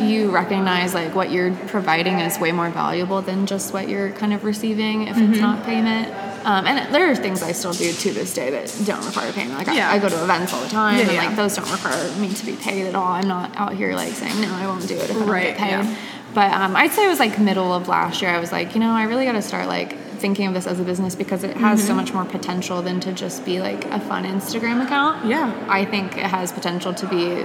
you 0.00 0.30
recognize 0.30 0.92
like 0.92 1.14
what 1.14 1.30
you're 1.30 1.54
providing 1.68 2.18
is 2.20 2.38
way 2.38 2.52
more 2.52 2.68
valuable 2.70 3.22
than 3.22 3.46
just 3.46 3.72
what 3.72 3.88
you're 3.88 4.10
kind 4.12 4.34
of 4.34 4.44
receiving 4.44 5.06
if 5.08 5.16
it's 5.16 5.38
not 5.40 5.64
payment. 5.64 6.08
Um, 6.46 6.66
and 6.66 6.94
there 6.94 7.10
are 7.10 7.16
things 7.16 7.42
I 7.42 7.52
still 7.52 7.72
do 7.72 7.90
to 7.92 8.12
this 8.12 8.32
day 8.34 8.50
that 8.50 8.72
don't 8.84 9.04
require 9.04 9.32
payment. 9.32 9.56
Like 9.58 9.66
Yeah. 9.68 9.90
I, 9.90 9.94
I 9.94 9.98
go 9.98 10.08
to 10.08 10.22
events 10.22 10.52
all 10.52 10.60
the 10.62 10.68
time, 10.68 10.96
Yeah, 10.98 11.02
and 11.04 11.12
yeah. 11.12 11.24
like 11.26 11.36
those 11.36 11.56
don't 11.56 11.70
require 11.72 12.14
me 12.18 12.28
to 12.34 12.46
be 12.46 12.54
paid 12.56 12.86
at 12.86 12.94
all. 12.94 13.06
I'm 13.12 13.26
not 13.26 13.56
out 13.56 13.72
here 13.72 13.94
like 13.96 14.12
saying 14.12 14.38
no, 14.40 14.52
I 14.54 14.66
won't 14.66 14.86
do 14.86 14.94
it 14.96 15.10
if 15.10 15.16
I 15.16 15.18
don't 15.20 15.28
Right, 15.28 15.46
get 15.48 15.58
paid. 15.58 15.70
yeah. 15.70 15.96
But 16.34 16.52
um, 16.52 16.76
I'd 16.76 16.92
say 16.92 17.06
it 17.06 17.08
was 17.08 17.18
like 17.18 17.38
middle 17.38 17.72
of 17.72 17.88
last 17.88 18.20
year. 18.20 18.30
I 18.30 18.38
was 18.38 18.52
like, 18.52 18.74
you 18.74 18.80
know, 18.80 18.90
I 18.90 19.04
really 19.04 19.24
got 19.24 19.32
to 19.32 19.42
start 19.42 19.66
like 19.68 19.96
thinking 20.16 20.46
of 20.46 20.54
this 20.54 20.66
as 20.66 20.80
a 20.80 20.82
business 20.84 21.14
because 21.14 21.44
it 21.44 21.56
has 21.56 21.78
Mm-hmm. 21.78 21.86
so 21.88 21.94
much 21.94 22.12
more 22.12 22.24
potential 22.24 22.82
than 22.82 23.00
to 23.00 23.12
just 23.12 23.44
be 23.44 23.60
like 23.60 23.84
a 23.86 24.00
fun 24.00 24.24
Instagram 24.24 24.84
account. 24.84 25.26
Yeah. 25.26 25.52
I 25.68 25.84
think 25.84 26.16
it 26.16 26.24
has 26.24 26.52
potential 26.52 26.92
to 26.94 27.06
be 27.06 27.44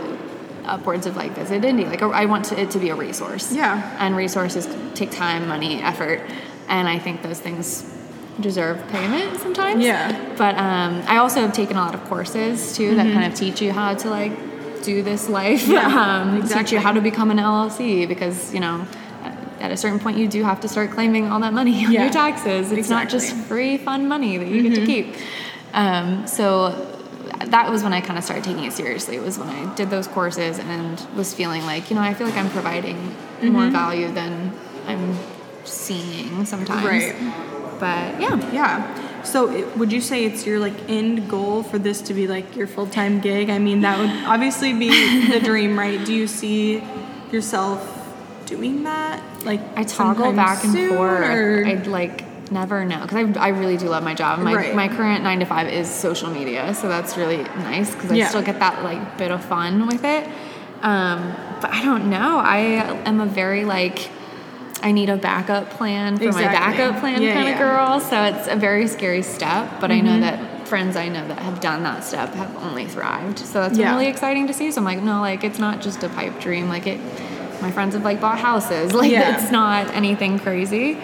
upwards 0.65 1.05
of 1.05 1.15
like 1.15 1.31
Visit 1.33 1.65
Indy. 1.65 1.85
Like 1.85 2.01
I 2.01 2.25
want 2.25 2.45
to, 2.45 2.59
it 2.59 2.71
to 2.71 2.79
be 2.79 2.89
a 2.89 2.95
resource. 2.95 3.51
Yeah. 3.53 3.95
And 3.99 4.15
resources 4.15 4.67
take 4.95 5.11
time, 5.11 5.47
money, 5.47 5.81
effort, 5.81 6.21
and 6.67 6.87
I 6.87 6.99
think 6.99 7.21
those 7.23 7.39
things 7.39 7.83
deserve 8.39 8.87
payment 8.89 9.39
sometimes. 9.41 9.83
Yeah. 9.83 10.35
But 10.37 10.55
um, 10.57 11.03
I 11.07 11.17
also 11.17 11.41
have 11.41 11.53
taken 11.53 11.77
a 11.77 11.81
lot 11.81 11.93
of 11.95 12.03
courses 12.05 12.75
too 12.77 12.95
that 12.95 13.11
kind 13.13 13.25
of 13.31 13.37
teach 13.37 13.61
you 13.61 13.71
how 13.71 13.93
to 13.95 14.09
like 14.09 14.31
do 14.83 15.03
this 15.03 15.27
life. 15.29 15.67
Yeah, 15.67 15.85
um, 16.23 16.47
Teach 16.47 16.71
you 16.71 16.79
how 16.79 16.91
to 16.91 17.01
become 17.01 17.29
an 17.31 17.37
LLC 17.37 18.07
because 18.07 18.53
you 18.53 18.59
know. 18.59 18.85
At 19.61 19.71
a 19.71 19.77
certain 19.77 19.99
point, 19.99 20.17
you 20.17 20.27
do 20.27 20.43
have 20.43 20.59
to 20.61 20.67
start 20.67 20.91
claiming 20.91 21.27
all 21.27 21.39
that 21.41 21.53
money 21.53 21.85
on 21.85 21.91
Yeah, 21.91 22.03
your 22.03 22.11
taxes. 22.11 22.71
It's 22.71 22.89
not 22.89 23.09
just 23.09 23.35
free, 23.35 23.77
fun 23.77 24.07
money 24.07 24.37
that 24.37 24.47
you 24.47 24.63
get 24.63 24.75
to 24.75 24.85
keep. 24.85 25.15
Um, 25.73 26.27
so 26.27 26.87
that 27.45 27.69
was 27.69 27.83
when 27.83 27.93
I 27.93 28.01
kind 28.01 28.17
of 28.17 28.23
started 28.23 28.43
taking 28.43 28.63
it 28.63 28.73
seriously. 28.73 29.15
It 29.15 29.23
was 29.23 29.37
when 29.37 29.49
I 29.49 29.73
did 29.75 29.89
those 29.89 30.07
courses 30.07 30.59
and 30.59 30.99
was 31.15 31.33
feeling 31.33 31.63
like, 31.65 31.89
you 31.89 31.95
know, 31.95 32.01
I 32.01 32.13
feel 32.13 32.27
like 32.27 32.37
I'm 32.37 32.49
providing 32.49 33.15
more 33.41 33.69
value 33.69 34.11
than 34.11 34.51
I'm 34.85 35.17
seeing 35.63 36.45
sometimes. 36.45 36.85
Right. 36.85 37.15
But 37.79 38.21
yeah, 38.21 38.51
Yeah. 38.51 39.07
So, 39.23 39.51
it, 39.51 39.77
would 39.77 39.91
you 39.91 40.01
say 40.01 40.25
it's 40.25 40.47
your 40.47 40.59
like 40.59 40.73
end 40.89 41.29
goal 41.29 41.61
for 41.61 41.77
this 41.77 42.01
to 42.01 42.13
be 42.13 42.27
like 42.27 42.55
your 42.55 42.65
full 42.67 42.87
time 42.87 43.19
gig? 43.19 43.49
I 43.51 43.59
mean, 43.59 43.81
that 43.81 43.99
would 43.99 44.09
obviously 44.25 44.73
be 44.73 45.29
the 45.29 45.39
dream, 45.43 45.77
right? 45.77 46.03
Do 46.03 46.13
you 46.13 46.25
see 46.27 46.83
yourself 47.31 47.79
doing 48.45 48.83
that? 48.83 49.21
Like, 49.45 49.61
I 49.75 49.83
toggle 49.83 50.33
back 50.33 50.63
and 50.63 50.73
soon, 50.73 50.89
forth. 50.95 51.23
or- 51.29 51.65
I'd 51.65 51.87
like 51.87 52.23
never 52.51 52.83
know 52.83 52.99
because 53.01 53.37
I, 53.37 53.45
I 53.45 53.47
really 53.49 53.77
do 53.77 53.87
love 53.87 54.03
my 54.03 54.13
job. 54.13 54.39
My 54.39 54.53
Right. 54.53 54.75
my 54.75 54.87
current 54.89 55.23
nine 55.23 55.39
to 55.39 55.45
five 55.45 55.67
is 55.67 55.89
social 55.89 56.29
media, 56.29 56.73
so 56.73 56.87
that's 56.89 57.15
really 57.17 57.37
nice 57.43 57.93
because 57.93 58.11
I 58.11 58.15
Yeah. 58.15 58.27
still 58.27 58.41
get 58.41 58.59
that 58.59 58.83
like 58.83 59.17
bit 59.17 59.31
of 59.31 59.43
fun 59.43 59.87
with 59.87 60.03
it. 60.03 60.27
Um, 60.81 61.33
but 61.61 61.69
I 61.71 61.83
don't 61.83 62.09
know. 62.09 62.39
I 62.39 62.57
am 63.05 63.19
a 63.21 63.25
very 63.25 63.65
like. 63.65 64.09
I 64.83 64.91
need 64.93 65.09
a 65.11 65.15
backup 65.17 65.69
plan 65.69 66.17
for 66.17 66.23
Exactly. 66.23 66.45
my 66.47 66.51
backup 66.51 66.99
plan 67.01 67.21
Yeah, 67.21 67.33
kind 67.35 67.47
yeah. 67.49 67.53
of 67.53 67.59
girl. 67.59 67.99
So 67.99 68.23
it's 68.23 68.47
a 68.47 68.55
very 68.55 68.87
scary 68.87 69.21
step, 69.21 69.79
but 69.79 69.91
I 69.91 69.99
know 70.01 70.19
that 70.21 70.67
friends 70.67 70.95
I 70.95 71.07
know 71.07 71.27
that 71.27 71.37
have 71.37 71.59
done 71.59 71.83
that 71.83 72.03
step 72.03 72.33
have 72.33 72.49
only 72.63 72.87
thrived. 72.87 73.37
So 73.37 73.61
that's 73.61 73.77
really 73.77 74.07
exciting 74.07 74.47
to 74.47 74.53
see. 74.53 74.71
So 74.71 74.81
I'm 74.81 74.85
like, 74.85 75.03
no, 75.03 75.21
like 75.21 75.43
it's 75.43 75.59
not 75.59 75.81
just 75.81 76.01
a 76.01 76.09
pipe 76.09 76.39
dream. 76.39 76.67
Like 76.67 76.87
it, 76.87 76.99
my 77.61 77.71
friends 77.71 77.93
have 77.93 78.03
like 78.03 78.19
bought 78.21 78.39
houses. 78.39 78.93
Like 79.01 79.11
Yeah. 79.11 79.35
it's 79.41 79.51
not 79.51 79.87
anything 79.93 80.39
crazy. 80.39 80.97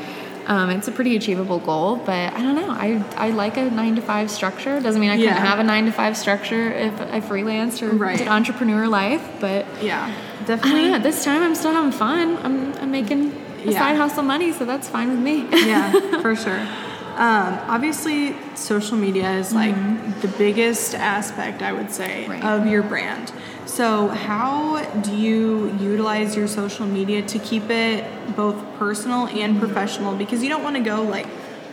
Um, 0.47 0.69
it's 0.69 0.87
a 0.87 0.91
pretty 0.93 1.15
achievable 1.17 1.59
goal, 1.59 1.97
but 1.97 2.33
I 2.33 2.41
don't 2.41 2.55
know. 2.55 2.69
I, 2.69 3.03
I 3.17 3.31
like 3.31 3.57
a 3.57 3.69
nine 3.69 3.95
to 3.97 4.01
five 4.01 4.31
structure. 4.31 4.79
Doesn't 4.79 5.01
mean 5.01 5.09
I 5.09 5.15
Yeah. 5.15 5.33
couldn't 5.33 5.45
have 5.45 5.59
a 5.59 5.63
nine 5.63 5.85
to 5.87 5.91
five 5.91 6.15
structure 6.15 6.71
if 6.71 6.99
I 7.01 7.19
freelanced 7.19 7.81
or 7.81 7.89
Right. 7.93 8.17
did 8.17 8.29
entrepreneur 8.29 8.87
life. 8.87 9.21
But 9.41 9.65
yeah, 9.83 10.05
I 10.39 10.43
definitely. 10.45 10.83
know. 10.89 10.95
At 10.95 11.03
this 11.03 11.23
time, 11.25 11.43
I'm 11.43 11.53
still 11.55 11.73
having 11.73 11.91
fun. 11.91 12.37
I'm, 12.43 12.73
I'm 12.77 12.91
making 12.91 13.33
a 13.65 13.71
Yeah. 13.71 13.79
side 13.79 13.97
hustle 13.97 14.23
money, 14.23 14.53
so 14.53 14.63
that's 14.63 14.87
fine 14.87 15.09
with 15.09 15.19
me. 15.19 15.45
yeah, 15.51 15.91
for 16.21 16.33
sure. 16.35 16.61
Um, 17.17 17.59
obviously, 17.67 18.35
social 18.55 18.95
media 18.95 19.31
is 19.33 19.51
like 19.53 19.75
the 20.21 20.27
biggest 20.29 20.95
aspect, 20.95 21.61
I 21.61 21.73
would 21.73 21.91
say, 21.91 22.25
Right. 22.27 22.41
of 22.43 22.67
your 22.67 22.83
brand. 22.83 23.33
So, 23.67 24.07
how 24.07 24.81
do 25.01 25.15
you 25.15 25.67
utilize 25.79 26.35
your 26.35 26.47
social 26.47 26.85
media 26.87 27.21
to 27.23 27.37
keep 27.39 27.69
it 27.69 28.05
both 28.35 28.55
personal 28.79 29.27
and 29.27 29.59
professional? 29.59 30.15
Because 30.15 30.41
you 30.41 30.49
don't 30.49 30.63
want 30.63 30.77
to 30.77 30.81
go 30.81 31.03
like 31.03 31.27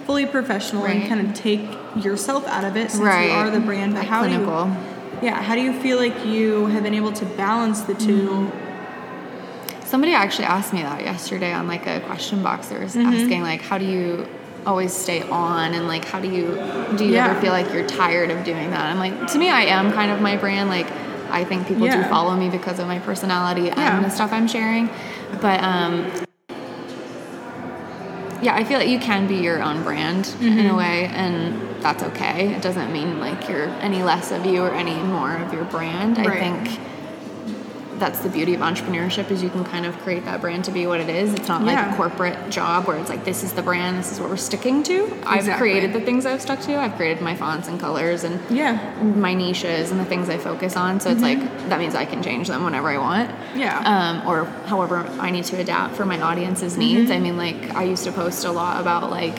fully 0.04 0.26
professional 0.26 0.84
and 0.84 1.08
kind 1.08 1.26
of 1.26 1.34
take 1.34 1.62
yourself 2.04 2.46
out 2.48 2.64
of 2.64 2.76
it 2.76 2.90
since 2.90 3.02
Right. 3.04 3.26
you 3.28 3.32
are 3.32 3.48
the 3.50 3.60
brand. 3.60 3.94
But 3.94 4.00
Like 4.00 4.08
how 4.08 4.20
clinical. 4.26 4.64
do 4.64 4.70
you, 4.70 5.28
yeah, 5.28 5.40
how 5.40 5.54
do 5.54 5.62
you 5.62 5.72
feel 5.80 5.96
like 5.96 6.26
you 6.26 6.66
have 6.66 6.82
been 6.82 6.94
able 6.94 7.12
to 7.12 7.24
balance 7.24 7.82
the 7.82 7.94
2 7.94 8.50
Somebody 9.84 10.12
actually 10.12 10.46
asked 10.46 10.72
me 10.72 10.82
that 10.82 11.02
yesterday 11.02 11.52
on 11.52 11.68
like 11.68 11.86
a 11.86 12.00
question 12.00 12.42
box. 12.42 12.68
They 12.68 12.76
were 12.76 12.84
Mm-hmm. 12.86 13.06
asking 13.06 13.42
like, 13.42 13.62
how 13.62 13.78
do 13.78 13.84
you 13.84 14.26
always 14.66 14.92
stay 14.92 15.22
on, 15.22 15.74
and 15.74 15.86
like, 15.86 16.04
how 16.06 16.18
do 16.20 16.28
you 16.28 16.58
do 16.96 17.04
you 17.04 17.12
Yeah. 17.12 17.30
ever 17.30 17.40
feel 17.40 17.52
like 17.52 17.72
you're 17.72 17.86
tired 17.86 18.30
of 18.32 18.42
doing 18.44 18.70
that? 18.72 18.80
I'm 18.90 18.98
like, 18.98 19.28
to 19.32 19.38
me, 19.38 19.48
I 19.50 19.62
am 19.62 19.92
kind 19.92 20.10
of 20.10 20.20
my 20.20 20.36
brand. 20.36 20.68
Like, 20.68 20.88
I 21.34 21.44
think 21.44 21.66
people 21.66 21.86
Yeah. 21.86 22.02
do 22.02 22.08
follow 22.08 22.34
me 22.36 22.48
because 22.48 22.78
of 22.78 22.86
my 22.86 23.00
personality 23.00 23.62
Yeah. 23.64 23.96
and 23.96 24.04
the 24.04 24.10
stuff 24.10 24.32
I'm 24.32 24.46
sharing, 24.46 24.88
but 25.40 25.60
um. 25.62 26.06
Yeah, 28.42 28.54
I 28.54 28.64
feel 28.64 28.78
like 28.78 28.88
you 28.88 28.98
can 28.98 29.26
be 29.26 29.36
your 29.36 29.62
own 29.62 29.82
brand 29.82 30.34
in 30.40 30.52
Mm-hmm. 30.52 30.70
a 30.70 30.76
way, 30.76 31.06
and 31.06 31.58
that's 31.82 32.02
okay. 32.02 32.54
It 32.54 32.60
doesn't 32.62 32.92
mean 32.92 33.18
like 33.18 33.48
you're 33.48 33.68
any 33.80 34.02
less 34.02 34.30
of 34.32 34.44
you 34.46 34.62
or 34.62 34.70
any 34.70 34.94
more 34.94 35.34
of 35.36 35.52
your 35.52 35.64
brand. 35.64 36.18
I 36.18 36.28
think 36.38 36.78
that's 37.98 38.20
the 38.20 38.28
beauty 38.28 38.54
of 38.54 38.60
entrepreneurship 38.60 39.30
is 39.30 39.42
you 39.42 39.50
can 39.50 39.64
kind 39.64 39.86
of 39.86 39.96
create 40.00 40.24
that 40.24 40.40
brand 40.40 40.64
to 40.64 40.70
be 40.72 40.86
what 40.86 41.00
it 41.00 41.08
is. 41.08 41.32
It's 41.34 41.48
not 41.48 41.62
like 41.62 41.76
Yeah. 41.76 41.92
a 41.92 41.96
corporate 41.96 42.50
job 42.50 42.86
where 42.86 42.96
it's 42.96 43.08
like 43.08 43.24
this 43.24 43.42
is 43.42 43.52
the 43.52 43.62
brand, 43.62 43.98
this 43.98 44.12
is 44.12 44.20
what 44.20 44.28
we're 44.30 44.36
sticking 44.36 44.82
to. 44.84 45.12
I've 45.24 45.48
created 45.58 45.92
the 45.92 46.00
things 46.00 46.26
I've 46.26 46.42
stuck 46.42 46.60
to. 46.62 46.76
I've 46.78 46.96
created 46.96 47.22
my 47.22 47.34
fonts 47.34 47.68
and 47.68 47.78
colors 47.78 48.24
and 48.24 48.40
Yeah. 48.50 48.78
my 49.02 49.34
niches 49.34 49.90
and 49.90 50.00
the 50.00 50.04
things 50.04 50.28
I 50.28 50.38
focus 50.38 50.76
on. 50.76 51.00
So 51.00 51.10
it's 51.10 51.22
like 51.22 51.38
that 51.68 51.78
means 51.78 51.94
I 51.94 52.04
can 52.04 52.22
change 52.22 52.48
them 52.48 52.64
whenever 52.64 52.88
I 52.88 52.98
want. 52.98 53.30
Mm-hmm. 53.30 53.58
Yeah. 53.60 53.78
Um, 54.20 54.28
or 54.28 54.44
however 54.66 55.06
I 55.20 55.30
need 55.30 55.44
to 55.44 55.56
adapt 55.60 55.94
for 55.96 56.04
my 56.04 56.20
audience's 56.20 56.76
needs. 56.76 57.10
I 57.10 57.18
mean, 57.18 57.36
like 57.36 57.74
I 57.74 57.84
used 57.84 58.04
to 58.04 58.12
post 58.12 58.44
a 58.44 58.50
lot 58.52 58.80
about 58.80 59.10
like 59.10 59.38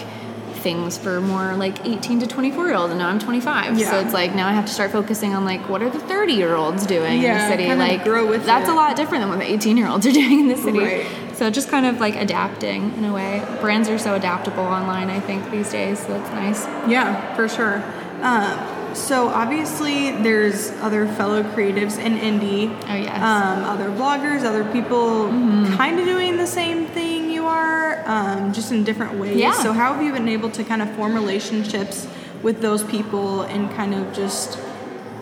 things 0.66 0.98
for 0.98 1.22
more 1.22 1.54
like 1.56 1.86
18 1.86 2.22
to 2.22 2.28
24 2.28 2.66
year 2.68 2.76
old 2.76 2.90
and 2.90 2.98
now 2.98 3.08
I'm 3.08 3.20
25 3.20 3.78
Yeah. 3.78 3.92
so 3.92 4.00
it's 4.00 4.14
like 4.14 4.34
now 4.34 4.48
I 4.48 4.54
have 4.54 4.66
to 4.66 4.74
start 4.74 4.90
focusing 4.92 5.36
on 5.36 5.46
like 5.46 5.62
what 5.70 5.84
are 5.84 5.90
the 5.92 6.00
30 6.00 6.34
year 6.34 6.56
olds 6.56 6.88
doing 6.88 7.22
in 7.22 7.34
the 7.38 7.48
city 7.48 7.68
like 7.76 8.04
grow 8.04 8.26
with 8.28 8.44
that's 8.46 8.68
it. 8.68 8.72
a 8.72 8.76
lot 8.76 8.96
different 8.96 9.22
than 9.22 9.30
what 9.30 9.38
the 9.40 9.50
18 9.58 9.78
year 9.78 9.88
olds 9.88 10.06
are 10.08 10.12
doing 10.24 10.38
in 10.44 10.48
the 10.48 10.58
city 10.68 10.80
Right. 10.80 11.06
so 11.38 11.50
just 11.52 11.70
kind 11.70 11.86
of 11.86 12.00
like 12.06 12.16
adapting 12.16 12.82
in 12.98 13.06
a 13.06 13.14
way 13.14 13.32
brands 13.62 13.88
are 13.90 14.00
so 14.00 14.16
adaptable 14.16 14.64
online 14.80 15.10
I 15.12 15.20
think 15.20 15.42
these 15.52 15.70
days 15.72 16.00
so 16.00 16.08
that's 16.18 16.32
nice 16.44 16.62
Yeah, 16.90 17.36
for 17.36 17.48
sure. 17.48 17.76
Um, 18.22 18.58
so 18.96 19.28
obviously, 19.28 20.12
there's 20.28 20.72
other 20.88 21.06
fellow 21.20 21.44
creatives 21.44 21.96
in 22.00 22.14
Indy. 22.30 22.62
Oh, 22.90 22.96
yes. 22.96 23.22
Um, 23.22 23.60
other 23.74 23.90
bloggers, 24.00 24.42
other 24.52 24.64
people 24.76 25.06
Mm-hmm. 25.28 25.76
kind 25.82 26.00
of 26.00 26.06
doing 26.14 26.38
the 26.38 26.48
same 26.48 26.80
thing 26.98 27.15
you 27.46 27.52
are, 27.52 28.04
um, 28.08 28.54
just 28.54 28.72
in 28.72 28.84
different 28.84 29.20
ways. 29.20 29.38
Yeah. 29.38 29.54
So 29.54 29.72
how 29.74 29.94
have 29.94 30.04
you 30.04 30.12
been 30.12 30.28
able 30.30 30.50
to 30.52 30.64
kind 30.64 30.82
of 30.82 30.90
form 30.96 31.14
relationships 31.14 32.08
with 32.44 32.62
those 32.62 32.84
people 32.84 33.42
and 33.44 33.70
kind 33.76 33.94
of 33.94 34.14
just 34.14 34.60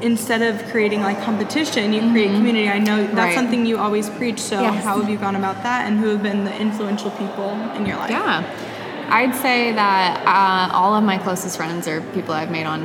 instead 0.01 0.41
of 0.41 0.61
creating 0.71 1.01
like 1.01 1.21
competition, 1.23 1.93
you 1.93 2.01
create 2.11 2.31
community. 2.31 2.67
I 2.69 2.79
know 2.79 2.97
that's 2.97 3.07
Mm-hmm. 3.09 3.17
Right. 3.17 3.35
something 3.35 3.65
you 3.65 3.77
always 3.77 4.09
preach. 4.09 4.39
So 4.39 4.61
Yes. 4.61 4.83
how 4.83 4.99
have 4.99 5.09
you 5.09 5.17
gone 5.17 5.35
about 5.37 5.63
that, 5.63 5.87
and 5.87 5.99
who 5.99 6.07
have 6.09 6.23
been 6.23 6.43
the 6.43 6.55
influential 6.59 7.11
people 7.11 7.51
in 7.77 7.85
your 7.85 7.95
life? 7.97 8.09
Yeah, 8.09 8.43
I'd 9.09 9.35
say 9.35 9.71
that 9.71 10.09
uh, 10.27 10.75
all 10.75 10.93
of 10.95 11.03
my 11.05 11.17
closest 11.17 11.55
friends 11.55 11.87
are 11.87 12.01
people 12.13 12.33
I've 12.33 12.51
made 12.51 12.65
on 12.65 12.81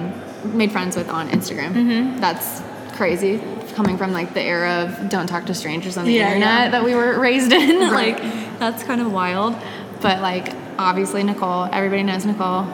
made 0.55 0.71
friends 0.71 0.95
with 0.97 1.09
on 1.09 1.29
Instagram. 1.31 1.73
Mm-hmm. 1.75 2.21
That's 2.21 2.63
crazy 2.97 3.39
coming 3.79 3.97
from 3.97 4.11
like 4.13 4.35
the 4.35 4.43
era 4.43 4.73
of 4.85 5.09
don't 5.09 5.29
talk 5.29 5.47
to 5.47 5.55
strangers 5.55 5.97
on 5.97 6.05
the 6.05 6.11
Yeah, 6.13 6.27
internet 6.35 6.65
yeah. 6.65 6.71
that 6.71 6.85
we 6.85 6.97
were 6.97 7.17
raised 7.21 7.53
in. 7.53 7.79
Right. 7.93 8.21
like 8.21 8.59
that's 8.59 8.83
kind 8.83 9.01
of 9.01 9.13
wild. 9.13 9.55
But 10.01 10.21
like 10.21 10.53
obviously 10.79 11.23
Nicole, 11.23 11.69
everybody 11.73 12.03
knows 12.03 12.25
Nicole. 12.27 12.67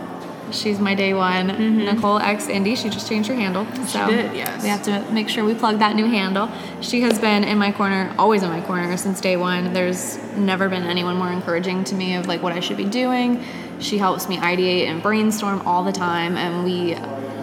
She's 0.50 0.78
my 0.78 0.94
day 0.94 1.12
one. 1.12 1.46
Nicole 1.84 2.18
X 2.18 2.48
Indy. 2.48 2.74
She 2.74 2.88
just 2.88 3.06
changed 3.08 3.28
her 3.28 3.34
handle. 3.34 3.64
So 3.86 3.98
Mm-hmm. 3.98 4.08
did, 4.10 4.36
yes. 4.36 4.62
We 4.62 4.68
have 4.70 4.82
to 4.84 5.12
make 5.12 5.28
sure 5.28 5.44
we 5.44 5.54
plug 5.54 5.78
that 5.80 5.94
new 5.94 6.06
handle. 6.06 6.48
She 6.80 7.02
has 7.02 7.18
been 7.18 7.44
in 7.44 7.58
my 7.58 7.70
corner, 7.72 8.14
always 8.18 8.42
in 8.42 8.48
my 8.50 8.62
corner 8.62 8.96
since 8.96 9.20
day 9.20 9.36
one. 9.36 9.72
There's 9.74 10.16
never 10.36 10.68
been 10.70 10.84
anyone 10.84 11.16
more 11.18 11.30
encouraging 11.32 11.84
to 11.84 11.94
me 11.94 12.14
of 12.14 12.26
like 12.28 12.42
what 12.42 12.52
I 12.54 12.60
should 12.60 12.76
be 12.78 12.84
doing. 12.84 13.42
She 13.80 13.98
helps 13.98 14.26
me 14.28 14.36
ideate 14.38 14.86
and 14.86 15.02
brainstorm 15.02 15.60
all 15.66 15.82
the 15.84 15.92
time, 15.92 16.36
and 16.36 16.64
we 16.64 16.94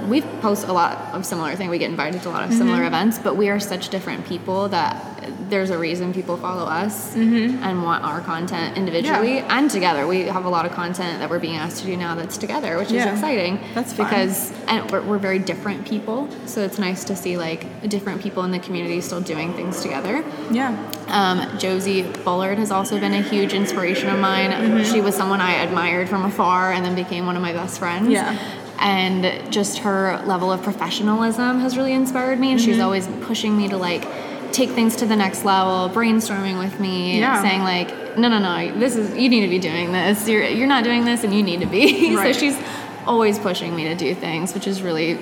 we 0.10 0.22
post 0.22 0.68
a 0.68 0.74
lot 0.74 1.14
of 1.14 1.26
similar 1.26 1.56
things. 1.56 1.70
We 1.70 1.78
get 1.78 1.90
invited 1.90 2.22
to 2.24 2.30
a 2.30 2.32
lot 2.32 2.44
of 2.44 2.54
similar 2.54 2.78
mm-hmm. 2.78 2.88
events, 2.88 3.20
but 3.20 3.36
we 3.36 3.50
are 3.50 3.60
such 3.60 3.90
different 3.90 4.26
people 4.26 4.70
that 4.70 5.12
there's 5.50 5.70
a 5.70 5.78
reason 5.78 6.14
people 6.14 6.38
follow 6.38 6.64
us 6.64 7.14
mm-hmm. 7.14 7.62
and 7.64 7.84
want 7.84 8.04
our 8.04 8.22
content 8.22 8.78
individually 8.78 9.36
Yeah. 9.36 9.58
and 9.58 9.70
together. 9.70 10.08
We 10.08 10.22
have 10.22 10.46
a 10.46 10.50
lot 10.50 10.66
of 10.66 10.72
content 10.72 11.20
that 11.20 11.30
we're 11.30 11.40
being 11.40 11.58
asked 11.58 11.80
to 11.80 11.86
do 11.86 11.96
now 11.98 12.16
that's 12.16 12.38
together, 12.38 12.78
which 12.78 12.92
Yeah. 12.92 13.08
is 13.08 13.20
exciting. 13.20 13.60
That's 13.74 13.94
fun. 13.94 14.08
because 14.08 14.52
and 14.68 14.90
we're, 14.90 15.02
we're 15.02 15.18
very 15.20 15.40
different 15.40 15.86
people, 15.86 16.30
so 16.46 16.62
it's 16.62 16.80
nice 16.80 17.04
to 17.06 17.16
see 17.16 17.38
like 17.38 17.90
different 17.90 18.22
people 18.22 18.44
in 18.44 18.52
the 18.52 18.60
community 18.60 19.02
still 19.02 19.22
doing 19.22 19.54
things 19.54 19.82
together. 19.82 20.24
Yeah. 20.50 20.76
Um, 21.08 21.58
Josie 21.60 22.04
Bullard 22.24 22.58
has 22.58 22.72
also 22.72 23.00
been 23.00 23.14
a 23.14 23.22
huge 23.22 23.54
inspiration 23.54 24.10
of 24.10 24.20
mine. 24.20 24.52
Mm-hmm. 24.52 24.92
She 24.92 25.02
was 25.02 25.16
someone 25.16 25.42
I 25.42 25.62
admired 25.64 26.08
from 26.08 26.24
afar 26.24 26.72
and 26.72 26.86
then 26.86 26.96
became 26.96 27.26
one 27.26 27.36
of 27.36 27.42
my 27.42 27.52
best 27.54 27.80
friends. 27.80 28.08
Yeah. 28.10 28.38
And 28.82 29.52
just 29.54 29.78
her 29.80 30.22
level 30.26 30.52
of 30.52 30.64
professionalism 30.64 31.60
has 31.60 31.78
really 31.78 31.94
inspired 31.94 32.40
me. 32.40 32.52
And 32.52 32.60
she's 32.60 32.76
Mm-hmm. 32.78 32.84
always 32.86 33.08
pushing 33.22 33.56
me 33.56 33.70
to 33.70 33.78
like 33.78 34.04
take 34.52 34.72
things 34.72 34.96
to 34.98 35.06
the 35.06 35.16
next 35.16 35.46
level, 35.46 35.94
brainstorming 35.96 36.58
with 36.60 36.80
me, 36.80 37.20
Yeah. 37.20 37.42
saying 37.42 37.62
like, 37.62 38.18
no, 38.18 38.28
no, 38.28 38.40
no, 38.40 38.78
this 38.80 38.96
is 38.96 39.16
you 39.16 39.30
need 39.30 39.42
to 39.42 39.48
be 39.48 39.60
doing 39.60 39.92
this. 39.92 40.28
You're 40.28 40.44
you're 40.46 40.68
not 40.68 40.84
doing 40.84 41.06
this, 41.06 41.24
and 41.24 41.34
you 41.34 41.44
need 41.44 41.62
to 41.62 41.68
be. 41.68 42.16
Right. 42.16 42.34
so 42.36 42.40
she's 42.40 42.58
always 43.06 43.40
pushing 43.40 43.76
me 43.76 43.84
to 43.86 43.96
do 43.96 44.14
things, 44.16 44.54
which 44.54 44.68
is 44.68 44.82
really, 44.82 45.18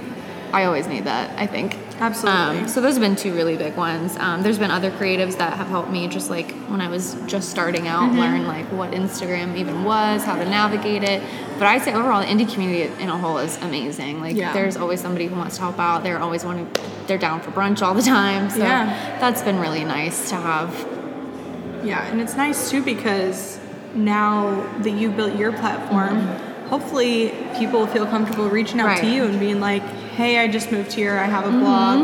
I 0.51 0.63
always 0.65 0.87
need 0.87 1.03
that. 1.05 1.37
I 1.39 1.45
think. 1.47 1.77
Absolutely. 1.99 2.59
Um, 2.61 2.67
so 2.67 2.79
those 2.81 2.93
have 2.93 3.01
been 3.01 3.15
two 3.17 3.33
really 3.33 3.57
big 3.57 3.75
ones. 3.75 4.15
Um, 4.17 4.41
there's 4.41 4.57
been 4.57 4.71
other 4.71 4.89
creatives 4.89 5.37
that 5.37 5.53
have 5.53 5.67
helped 5.67 5.89
me, 5.91 6.07
just 6.07 6.29
like 6.29 6.51
when 6.69 6.79
I 6.81 6.87
was 6.87 7.15
just 7.27 7.49
starting 7.49 7.87
out, 7.87 8.09
Mm-hmm. 8.09 8.19
learn 8.19 8.47
like 8.47 8.65
what 8.71 8.91
Instagram 8.91 9.55
even 9.57 9.83
was, 9.83 10.23
how 10.23 10.35
to 10.37 10.45
navigate 10.45 11.03
it. 11.03 11.21
But 11.57 11.67
I'd 11.67 11.81
say 11.81 11.93
overall, 11.93 12.21
the 12.21 12.29
Indy 12.29 12.45
community 12.45 12.83
in 13.03 13.09
a 13.09 13.17
whole 13.17 13.37
is 13.39 13.57
amazing. 13.57 14.21
Like 14.21 14.35
Yeah. 14.37 14.53
there's 14.53 14.77
always 14.77 15.01
somebody 15.01 15.27
who 15.27 15.35
wants 15.35 15.55
to 15.57 15.61
help 15.63 15.77
out. 15.77 16.03
They're 16.03 16.19
always 16.19 16.45
wanting, 16.45 16.71
they're 17.07 17.17
down 17.17 17.41
for 17.41 17.51
brunch 17.51 17.81
all 17.81 17.93
the 17.93 18.01
time. 18.01 18.49
So 18.49 18.59
Yeah. 18.59 19.17
that's 19.19 19.41
been 19.41 19.59
really 19.59 19.83
nice 19.83 20.29
to 20.29 20.35
have. 20.37 20.73
Yeah, 21.83 22.05
and 22.07 22.19
it's 22.21 22.35
nice 22.35 22.69
too 22.71 22.81
because 22.83 23.59
now 23.93 24.65
that 24.79 24.91
you've 24.91 25.15
built 25.17 25.35
your 25.35 25.51
platform, 25.51 26.21
hopefully 26.69 27.33
people 27.57 27.87
feel 27.87 28.05
comfortable 28.05 28.49
reaching 28.49 28.79
out 28.79 28.87
Right. 28.87 29.01
to 29.01 29.07
you 29.09 29.23
and 29.25 29.39
being 29.39 29.59
like, 29.59 29.83
"Hey, 30.19 30.37
I 30.43 30.47
just 30.57 30.69
moved 30.75 30.91
here. 31.01 31.15
I 31.17 31.27
have 31.35 31.45
a 31.45 31.49
mm-hmm. 31.49 31.59
blog 31.61 31.97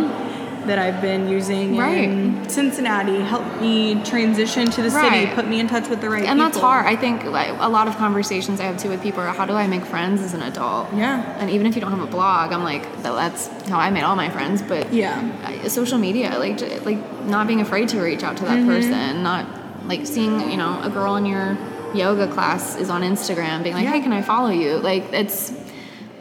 that 0.67 0.79
I've 0.79 0.99
been 1.01 1.27
using 1.29 1.77
Right. 1.77 2.05
in 2.09 2.49
Cincinnati. 2.49 3.19
Help 3.33 3.45
me 3.61 3.75
transition 4.03 4.63
to 4.71 4.81
the 4.81 4.89
city. 4.89 5.27
Put 5.39 5.47
me 5.47 5.59
in 5.59 5.67
touch 5.67 5.87
with 5.89 5.99
the 6.01 6.09
right 6.09 6.23
And 6.23 6.39
people." 6.39 6.45
that's 6.45 6.57
hard. 6.57 6.85
I 6.93 6.95
think 6.95 7.23
like 7.25 7.51
a 7.59 7.69
lot 7.77 7.87
of 7.87 7.97
conversations 7.97 8.59
I 8.59 8.63
have 8.63 8.77
too 8.77 8.89
with 8.89 9.01
people 9.07 9.21
are 9.21 9.27
how 9.27 9.45
do 9.45 9.53
I 9.53 9.67
make 9.67 9.85
friends 9.85 10.21
as 10.21 10.33
an 10.33 10.41
adult? 10.41 10.93
Yeah. 10.93 11.39
And 11.39 11.49
even 11.55 11.67
if 11.67 11.75
you 11.75 11.81
don't 11.81 11.91
have 11.91 12.05
a 12.11 12.13
blog, 12.17 12.53
I'm 12.53 12.63
like 12.63 12.85
that's 13.03 13.47
how 13.71 13.79
I 13.79 13.89
made 13.89 14.03
all 14.03 14.15
my 14.15 14.29
friends. 14.29 14.61
But 14.61 14.93
Yeah. 14.93 15.67
social 15.67 15.99
media, 16.07 16.29
like 16.45 16.57
like 16.89 17.01
not 17.25 17.47
being 17.47 17.61
afraid 17.67 17.89
to 17.89 17.97
reach 18.01 18.23
out 18.23 18.37
to 18.37 18.45
that 18.45 18.59
mm-hmm. 18.59 18.75
person, 18.75 19.23
not 19.23 19.45
like 19.91 20.07
seeing 20.07 20.33
you 20.53 20.57
know 20.57 20.73
a 20.81 20.89
girl 20.89 21.15
in 21.17 21.25
your 21.25 21.57
yoga 21.93 22.27
class 22.27 22.75
is 22.75 22.89
on 22.89 23.01
Instagram, 23.03 23.63
being 23.63 23.75
like, 23.75 23.85
Yeah. 23.85 23.91
hey, 23.91 24.01
can 24.01 24.13
I 24.13 24.21
follow 24.21 24.49
you? 24.63 24.71
Like 24.89 25.03
it's 25.13 25.53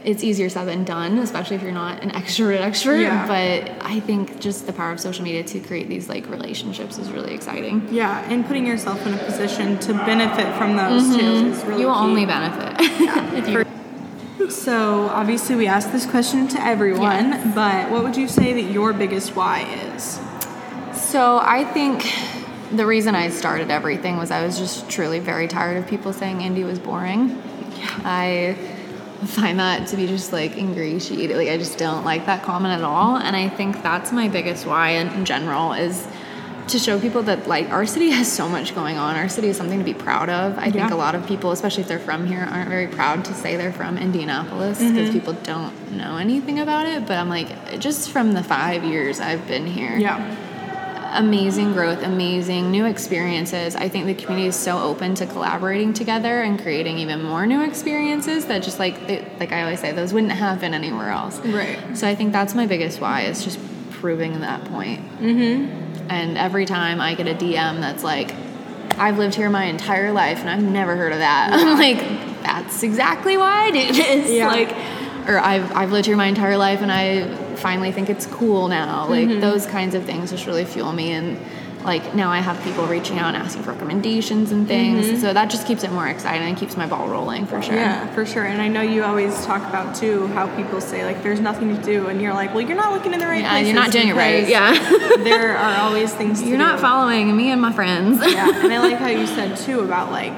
it's 0.04 0.22
easier 0.22 0.48
said 0.50 0.66
than 0.66 0.84
done, 0.84 1.18
especially 1.18 1.56
if 1.56 1.62
you're 1.62 1.72
not 1.72 2.02
an 2.02 2.10
extrovert 2.10 2.60
extrovert. 2.60 3.02
Yeah. 3.02 3.26
But 3.26 3.84
I 3.86 4.00
think 4.00 4.38
just 4.40 4.66
the 4.66 4.72
power 4.72 4.92
of 4.92 5.00
social 5.00 5.24
media 5.24 5.42
to 5.44 5.60
create 5.60 5.88
these 5.88 6.08
like 6.08 6.28
relationships 6.28 6.98
is 6.98 7.10
really 7.10 7.34
exciting. 7.34 7.88
Yeah, 7.90 8.20
and 8.30 8.46
putting 8.46 8.66
yourself 8.66 9.04
in 9.06 9.14
a 9.14 9.18
position 9.18 9.78
to 9.80 9.94
benefit 9.94 10.54
from 10.58 10.76
those 10.76 11.16
too 11.16 11.20
is 11.22 11.64
really 11.64 11.74
Mm-hmm. 11.74 11.80
you 11.80 11.86
will 11.86 11.94
key. 11.94 12.00
only 12.00 12.26
benefit. 12.26 13.54
you 14.40 14.50
So 14.50 15.08
obviously 15.08 15.56
we 15.56 15.66
asked 15.66 15.90
this 15.92 16.06
question 16.06 16.48
to 16.48 16.60
everyone, 16.60 17.30
Yes. 17.30 17.54
but 17.54 17.90
what 17.90 18.04
would 18.04 18.16
you 18.16 18.28
say 18.28 18.52
that 18.52 18.70
your 18.70 18.92
biggest 18.92 19.34
why 19.34 19.62
is? 19.94 20.20
So 20.92 21.38
I 21.42 21.64
think 21.64 22.04
the 22.72 22.84
reason 22.86 23.14
I 23.14 23.30
started 23.30 23.70
everything 23.70 24.16
was 24.18 24.30
I 24.30 24.44
was 24.44 24.58
just 24.58 24.88
truly 24.90 25.18
very 25.20 25.48
tired 25.48 25.76
of 25.78 25.86
people 25.88 26.12
saying 26.12 26.40
Indy 26.40 26.64
was 26.64 26.78
boring. 26.78 27.40
I 28.04 28.56
find 29.26 29.58
that 29.58 29.88
to 29.88 29.96
be 29.96 30.06
just 30.06 30.32
like 30.32 30.56
ingratiating. 30.56 31.36
Like 31.36 31.48
I 31.48 31.58
just 31.58 31.78
don't 31.78 32.04
like 32.04 32.26
that 32.26 32.42
comment 32.42 32.74
at 32.74 32.84
all. 32.84 33.16
And 33.16 33.34
I 33.34 33.48
think 33.48 33.82
that's 33.82 34.12
my 34.12 34.28
biggest 34.28 34.66
why 34.66 34.90
in, 34.90 35.08
in 35.08 35.24
general 35.24 35.72
is 35.72 36.06
to 36.68 36.78
show 36.78 36.98
people 36.98 37.22
that 37.24 37.46
like 37.46 37.68
our 37.70 37.84
city 37.84 38.10
has 38.10 38.30
so 38.30 38.48
much 38.48 38.74
going 38.74 38.96
on. 38.96 39.16
Our 39.16 39.28
city 39.28 39.48
is 39.48 39.56
something 39.56 39.78
to 39.78 39.84
be 39.84 39.94
proud 39.94 40.28
of. 40.28 40.58
I 40.58 40.70
think 40.70 40.90
a 40.90 40.96
lot 40.96 41.14
of 41.14 41.26
people, 41.26 41.52
especially 41.52 41.82
if 41.82 41.88
they're 41.88 41.98
from 41.98 42.26
here, 42.26 42.40
aren't 42.40 42.68
very 42.68 42.86
proud 42.86 43.24
to 43.26 43.34
say 43.34 43.56
they're 43.56 43.72
from 43.72 43.98
Indianapolis 43.98 44.78
because 44.78 45.08
mm-hmm. 45.08 45.12
people 45.12 45.32
don't 45.34 45.92
know 45.92 46.16
anything 46.16 46.60
about 46.60 46.86
it. 46.86 47.06
But 47.06 47.18
I'm 47.18 47.28
like, 47.28 47.78
just 47.80 48.10
from 48.10 48.32
the 48.32 48.42
five 48.42 48.84
years 48.84 49.20
I've 49.20 49.46
been 49.46 49.66
here, 49.66 49.96
Yeah. 49.96 50.36
Amazing 51.14 51.72
growth, 51.72 52.02
amazing 52.02 52.70
new 52.70 52.84
experiences. 52.84 53.74
I 53.76 53.88
think 53.88 54.06
the 54.06 54.14
community 54.14 54.48
is 54.48 54.56
so 54.56 54.78
open 54.78 55.14
to 55.16 55.26
collaborating 55.26 55.92
together 55.92 56.42
and 56.42 56.60
creating 56.60 56.98
even 56.98 57.22
more 57.22 57.46
new 57.46 57.62
experiences 57.62 58.46
that 58.46 58.62
just 58.62 58.78
like 58.78 59.06
they, 59.06 59.26
like 59.38 59.52
I 59.52 59.62
always 59.62 59.80
say, 59.80 59.92
those 59.92 60.12
wouldn't 60.12 60.32
happen 60.32 60.74
anywhere 60.74 61.10
else. 61.10 61.38
Right. 61.40 61.78
So 61.96 62.06
I 62.06 62.14
think 62.14 62.32
that's 62.32 62.54
my 62.54 62.66
biggest 62.66 63.00
why 63.00 63.22
is 63.22 63.44
just 63.44 63.58
proving 63.90 64.40
that 64.40 64.64
point. 64.66 65.00
Mm-hmm. 65.18 66.10
And 66.10 66.36
every 66.36 66.66
time 66.66 67.00
I 67.00 67.14
get 67.14 67.26
a 67.26 67.34
DM 67.34 67.80
that's 67.80 68.04
like, 68.04 68.34
I've 68.98 69.18
lived 69.18 69.34
here 69.34 69.50
my 69.50 69.64
entire 69.64 70.12
life 70.12 70.38
and 70.38 70.50
I've 70.50 70.62
never 70.62 70.96
heard 70.96 71.12
of 71.12 71.18
that. 71.18 71.50
I'm 71.54 71.78
like, 71.78 71.98
that's 72.42 72.82
exactly 72.82 73.36
why 73.36 73.66
I 73.66 73.70
do 73.70 73.92
this. 73.92 74.30
Yeah. 74.30 74.48
Like, 74.48 74.70
or 75.28 75.38
I've, 75.38 75.72
I've 75.72 75.90
lived 75.90 76.06
here 76.06 76.16
my 76.16 76.26
entire 76.26 76.56
life 76.56 76.80
and 76.82 76.92
I 76.92 77.43
finally 77.58 77.92
think 77.92 78.08
it's 78.10 78.26
cool 78.26 78.68
now. 78.68 79.06
Like 79.08 79.28
Mm-hmm. 79.28 79.40
those 79.40 79.66
kinds 79.66 79.94
of 79.94 80.04
things 80.04 80.30
just 80.30 80.46
really 80.46 80.64
fuel 80.64 80.92
me. 80.92 81.12
And 81.12 81.38
like 81.84 82.14
now 82.14 82.30
I 82.30 82.38
have 82.38 82.62
people 82.64 82.86
reaching 82.86 83.18
out 83.18 83.34
and 83.34 83.36
asking 83.36 83.62
for 83.62 83.72
recommendations 83.72 84.52
and 84.52 84.66
things. 84.66 85.20
So 85.20 85.34
that 85.34 85.50
just 85.50 85.66
keeps 85.66 85.84
it 85.84 85.92
more 85.92 86.06
exciting 86.08 86.48
and 86.48 86.56
keeps 86.56 86.76
my 86.78 86.86
ball 86.86 87.08
rolling 87.08 87.44
for 87.44 87.60
sure. 87.60 87.74
Mm-hmm. 87.74 88.06
Yeah, 88.06 88.14
for 88.14 88.24
sure. 88.24 88.44
And 88.44 88.62
I 88.62 88.68
know 88.68 88.80
you 88.80 89.04
always 89.04 89.44
talk 89.44 89.60
about 89.68 89.94
too 89.94 90.26
how 90.28 90.46
people 90.56 90.80
say 90.80 91.04
like 91.04 91.22
there's 91.22 91.40
nothing 91.40 91.76
to 91.76 91.82
do, 91.82 92.06
and 92.06 92.22
you're 92.22 92.32
like, 92.32 92.54
well, 92.54 92.62
you're 92.62 92.76
not 92.76 92.92
looking 92.92 93.12
in 93.12 93.18
the 93.20 93.26
right 93.26 93.42
Yeah, 93.42 93.58
you're 93.58 93.74
not 93.74 93.90
doing 93.92 94.08
it 94.08 94.14
right. 94.16 94.48
Yeah. 94.48 94.72
there 95.24 95.58
are 95.58 95.80
always 95.82 96.12
things. 96.20 96.40
to 96.40 96.48
You're 96.48 96.56
not 96.58 96.76
do. 96.76 96.82
following 96.82 97.36
me 97.36 97.50
and 97.50 97.60
my 97.60 97.72
friends. 97.72 98.18
Yeah, 98.22 98.48
and 98.64 98.72
I 98.72 98.78
like 98.78 98.96
how 98.96 99.08
you 99.20 99.26
said 99.26 99.56
too 99.58 99.80
about 99.80 100.10
like 100.10 100.32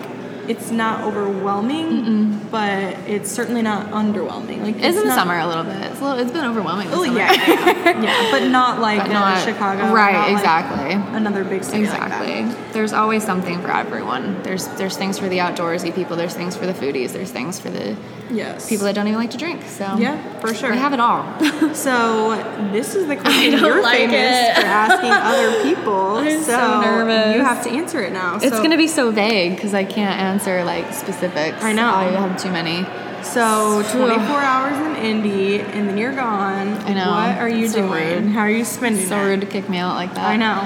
it's 0.49 0.71
not 0.71 1.05
overwhelming, 1.05 2.39
but 2.51 2.99
it's 3.09 3.31
certainly 3.31 3.63
not 3.63 3.91
underwhelming. 3.91 4.63
Like 4.63 4.77
It's 4.77 4.85
it's 4.87 4.99
in 4.99 5.09
the 5.09 5.15
summer 5.15 5.39
a 5.39 5.47
little 5.47 5.65
bit. 5.65 5.77
It's, 5.93 6.01
a 6.01 6.05
little, 6.05 6.19
it's 6.19 6.31
been 6.33 6.45
overwhelming. 6.45 6.89
Oh 6.93 7.03
yeah, 7.03 7.33
yeah, 7.33 8.03
yeah, 8.03 8.29
but 8.31 8.49
not 8.49 8.81
like 8.81 8.99
But 9.01 9.11
uh, 9.11 9.13
not- 9.13 9.45
Chicago. 9.45 9.93
right, 9.93 10.13
not 10.13 10.29
like 10.29 10.33
exactly. 10.33 10.93
another 11.17 11.45
big 11.45 11.65
city 11.65 11.87
like. 11.87 12.03
Exactly. 12.03 12.73
There's 12.73 12.93
always 12.93 13.25
something 13.25 13.61
for 13.61 13.71
everyone. 13.71 14.43
There's 14.43 14.67
there's 14.79 14.97
things 14.97 15.19
for 15.19 15.29
the 15.29 15.39
outdoorsy 15.39 15.95
people. 15.95 16.17
There's 16.17 16.35
things 16.35 16.57
for 16.57 16.67
the 16.67 16.73
foodies. 16.75 17.13
There's 17.13 17.31
things 17.31 17.59
for 17.61 17.71
the 17.71 17.97
Yes. 18.29 18.69
people 18.69 18.87
that 18.87 18.97
don't 18.97 19.07
even 19.07 19.21
like 19.21 19.31
to 19.31 19.37
drink. 19.39 19.63
So 19.67 19.85
Yeah, 19.99 20.21
for 20.41 20.53
sure. 20.53 20.73
we 20.73 20.79
have 20.79 20.93
it 20.93 21.01
all. 21.01 21.25
So 21.77 22.35
this 22.73 22.95
is 22.95 23.07
the 23.07 23.17
question 23.23 23.53
you're 23.53 23.83
like 23.83 23.99
famous 24.11 24.15
it. 24.49 24.55
for 24.57 24.67
asking 24.67 25.11
other 25.13 25.63
people. 25.63 26.17
I'm 26.17 26.43
so 26.43 26.81
nervous. 26.81 27.37
You 27.37 27.43
have 27.45 27.63
to 27.65 27.71
answer 27.71 28.03
it 28.03 28.13
now. 28.13 28.37
it's 28.37 28.49
so, 28.57 28.63
gonna 28.63 28.77
be 28.77 28.89
so 28.89 29.11
vague 29.11 29.55
because 29.55 29.75
I 29.75 29.85
can't 29.85 30.19
answer 30.21 30.36
like 30.45 30.93
specifics. 30.93 31.63
I 31.63 31.73
know. 31.73 31.87
I 31.95 32.05
have 32.05 32.41
too 32.41 32.51
many. 32.51 32.85
so 33.23 33.83
24 33.93 34.19
hours 34.41 34.77
in 34.87 34.97
Indy, 35.05 35.61
and 35.61 35.89
then 35.89 35.97
you're 35.99 36.15
gone. 36.15 36.69
I 36.85 36.93
know. 36.95 37.11
What 37.11 37.39
are 37.39 37.49
you 37.49 37.69
So 37.69 37.87
doing? 37.87 38.25
rude. 38.25 38.33
How 38.33 38.41
are 38.41 38.51
you 38.51 38.65
spending 38.65 39.07
So 39.07 39.19
it? 39.19 39.25
rude 39.25 39.41
to 39.41 39.47
kick 39.47 39.69
me 39.69 39.79
out 39.79 39.95
like 39.97 40.15
that. 40.15 40.27
I 40.27 40.37
know. 40.37 40.61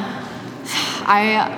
I 1.07 1.57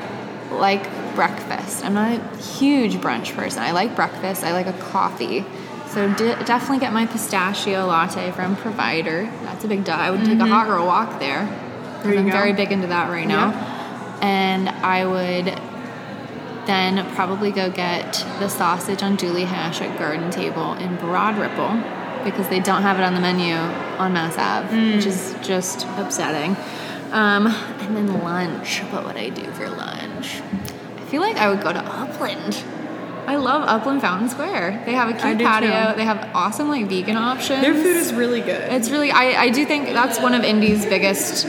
like 0.52 0.84
breakfast. 1.14 1.84
I'm 1.84 1.94
not 1.94 2.12
a 2.12 2.36
huge 2.36 2.96
brunch 2.96 3.34
person. 3.34 3.62
I 3.62 3.72
like 3.72 3.94
breakfast. 3.96 4.44
I 4.44 4.52
like 4.52 4.66
a 4.66 4.72
coffee. 4.74 5.44
So 5.88 6.08
de- 6.14 6.42
definitely 6.44 6.78
get 6.78 6.92
my 6.92 7.06
pistachio 7.06 7.86
latte 7.86 8.30
from 8.32 8.56
Provider. 8.56 9.24
That's 9.44 9.64
a 9.64 9.68
big 9.68 9.84
duh. 9.84 9.92
I 9.92 10.10
would 10.10 10.24
take 10.24 10.38
a 10.38 10.46
hot 10.46 10.66
girl 10.66 10.86
walk 10.86 11.18
there. 11.18 11.40
Mm-hmm. 11.42 12.02
There 12.02 12.12
you 12.14 12.18
I'm 12.20 12.26
go. 12.26 12.32
very 12.32 12.52
big 12.54 12.72
into 12.72 12.86
that 12.86 13.10
right 13.10 13.26
now. 13.28 13.50
Yeah. 13.50 14.18
And 14.22 14.68
I 14.70 15.04
would 15.04 15.48
then 16.66 17.04
probably 17.14 17.50
go 17.50 17.70
get 17.70 18.12
the 18.38 18.48
sausage 18.48 19.00
andouille 19.00 19.44
hash 19.46 19.80
at 19.80 19.98
Garden 19.98 20.30
Table 20.30 20.74
in 20.74 20.96
Broad 20.96 21.36
Ripple 21.38 21.70
because 22.24 22.48
they 22.48 22.60
don't 22.60 22.82
have 22.82 22.98
it 22.98 23.02
on 23.02 23.14
the 23.14 23.20
menu 23.20 23.54
on 23.98 24.12
Mass 24.12 24.38
Ave, 24.38 24.68
Mm. 24.76 24.96
which 24.96 25.06
is 25.06 25.34
just 25.42 25.86
upsetting. 25.96 26.56
Um, 27.10 27.46
and 27.48 27.96
then 27.96 28.22
lunch. 28.22 28.78
What 28.90 29.04
would 29.04 29.16
I 29.16 29.28
do 29.28 29.44
for 29.52 29.68
lunch? 29.68 30.40
I 30.96 31.04
feel 31.10 31.20
like 31.20 31.36
I 31.36 31.48
would 31.50 31.60
go 31.62 31.72
to 31.72 31.80
Upland. 31.80 32.62
I 33.26 33.36
love 33.36 33.62
Upland 33.68 34.00
Fountain 34.00 34.28
Square. 34.28 34.82
They 34.86 34.92
have 34.94 35.08
a 35.08 35.12
cute 35.12 35.38
patio. 35.38 35.90
too. 35.92 35.96
They 35.96 36.04
have 36.04 36.30
awesome 36.34 36.68
like 36.68 36.86
vegan 36.88 37.16
options. 37.16 37.60
Their 37.60 37.74
food 37.74 37.96
is 37.96 38.12
really 38.14 38.40
good. 38.40 38.72
It's 38.72 38.88
really 38.90 39.10
I, 39.12 39.42
I 39.42 39.48
do 39.50 39.64
think 39.66 39.88
that's 39.90 40.20
one 40.20 40.34
of 40.34 40.42
Indy's 40.42 40.84
biggest 40.86 41.46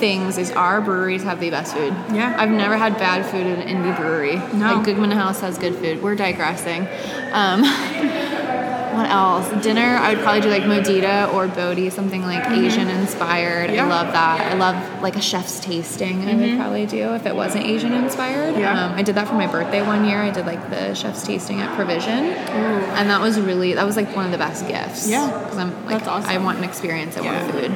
things 0.00 0.38
is 0.38 0.50
our 0.52 0.80
breweries 0.80 1.22
have 1.22 1.38
the 1.40 1.50
best 1.50 1.74
food. 1.74 1.92
Yeah. 2.12 2.34
I've 2.36 2.50
never 2.50 2.76
had 2.76 2.96
bad 2.96 3.24
food 3.26 3.46
in 3.46 3.60
an 3.60 3.68
Indy 3.68 3.92
brewery. 3.92 4.36
No. 4.36 4.74
Like 4.76 4.86
Guggman 4.86 5.12
Haus 5.12 5.40
has 5.40 5.58
good 5.58 5.76
food. 5.76 6.02
We're 6.02 6.16
digressing. 6.16 6.88
Um, 7.32 7.62
what 8.96 9.08
else? 9.08 9.62
Dinner, 9.62 9.96
I 9.96 10.14
would 10.14 10.22
probably 10.22 10.40
do 10.40 10.48
like 10.50 10.62
Modita 10.64 11.32
or 11.32 11.46
Bodhi, 11.46 11.90
something 11.90 12.22
like 12.22 12.44
Asian 12.50 12.88
inspired. 12.88 13.66
Mm-hmm. 13.66 13.74
Yeah. 13.76 13.84
I 13.86 13.88
love 13.88 14.12
that. 14.12 14.52
I 14.52 14.54
love 14.54 15.02
like 15.02 15.16
a 15.16 15.20
chef's 15.20 15.60
tasting. 15.60 16.26
I 16.28 16.34
would 16.34 16.56
probably 16.58 16.86
do 16.86 17.14
if 17.14 17.26
it 17.26 17.36
wasn't 17.36 17.66
Asian 17.66 17.92
inspired. 17.92 18.52
Mm-hmm. 18.54 18.60
Yeah. 18.60 18.86
Um, 18.86 18.92
I 18.94 19.02
did 19.02 19.14
that 19.14 19.28
for 19.28 19.34
my 19.34 19.46
birthday 19.46 19.86
one 19.86 20.04
year. 20.06 20.18
I 20.22 20.30
did 20.30 20.46
like 20.46 20.70
the 20.70 20.94
chef's 20.94 21.22
tasting 21.24 21.60
at 21.60 21.74
Provision, 21.76 22.24
and 22.24 23.08
that 23.10 23.20
was 23.20 23.38
really 23.38 23.74
that 23.74 23.86
was 23.86 23.96
like 23.96 24.14
one 24.16 24.24
of 24.24 24.32
the 24.32 24.38
best 24.38 24.66
gifts. 24.66 25.08
Yeah. 25.08 25.26
because 25.44 25.58
I'm 25.58 25.86
like 25.86 26.06
awesome. 26.06 26.28
I 26.28 26.38
want 26.38 26.58
an 26.58 26.64
experience. 26.64 27.16
I 27.16 27.22
Yeah. 27.22 27.42
want 27.42 27.52
food. 27.52 27.72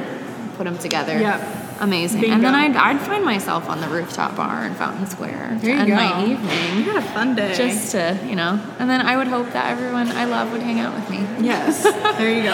Put 0.57 0.63
them 0.65 0.77
together. 0.77 1.17
Yep. 1.19 1.64
Amazing. 1.79 2.21
Bingo. 2.21 2.35
And 2.35 2.43
then 2.43 2.55
I'd, 2.55 2.75
I'd 2.75 3.01
find 3.01 3.23
myself 3.25 3.69
on 3.69 3.81
the 3.81 3.87
rooftop 3.87 4.35
bar 4.35 4.65
in 4.65 4.73
Fountain 4.75 5.05
Square 5.07 5.57
There 5.61 5.77
you 5.77 5.85
go. 5.87 5.95
my 5.95 6.23
You 6.25 6.33
evening. 6.33 6.83
had 6.83 6.95
a 6.97 7.01
fun 7.01 7.35
day. 7.35 7.53
Just 7.55 7.91
to, 7.91 8.17
you 8.25 8.35
know, 8.35 8.59
and 8.79 8.89
then 8.89 9.01
I 9.01 9.17
would 9.17 9.27
hope 9.27 9.51
that 9.53 9.71
everyone 9.71 10.07
I 10.09 10.25
love 10.25 10.51
would 10.53 10.61
hang 10.61 10.79
out 10.79 10.93
with 10.95 11.09
me. 11.09 11.17
yes. 11.45 11.83
there 11.83 12.31
you 12.33 12.43
go. 12.43 12.53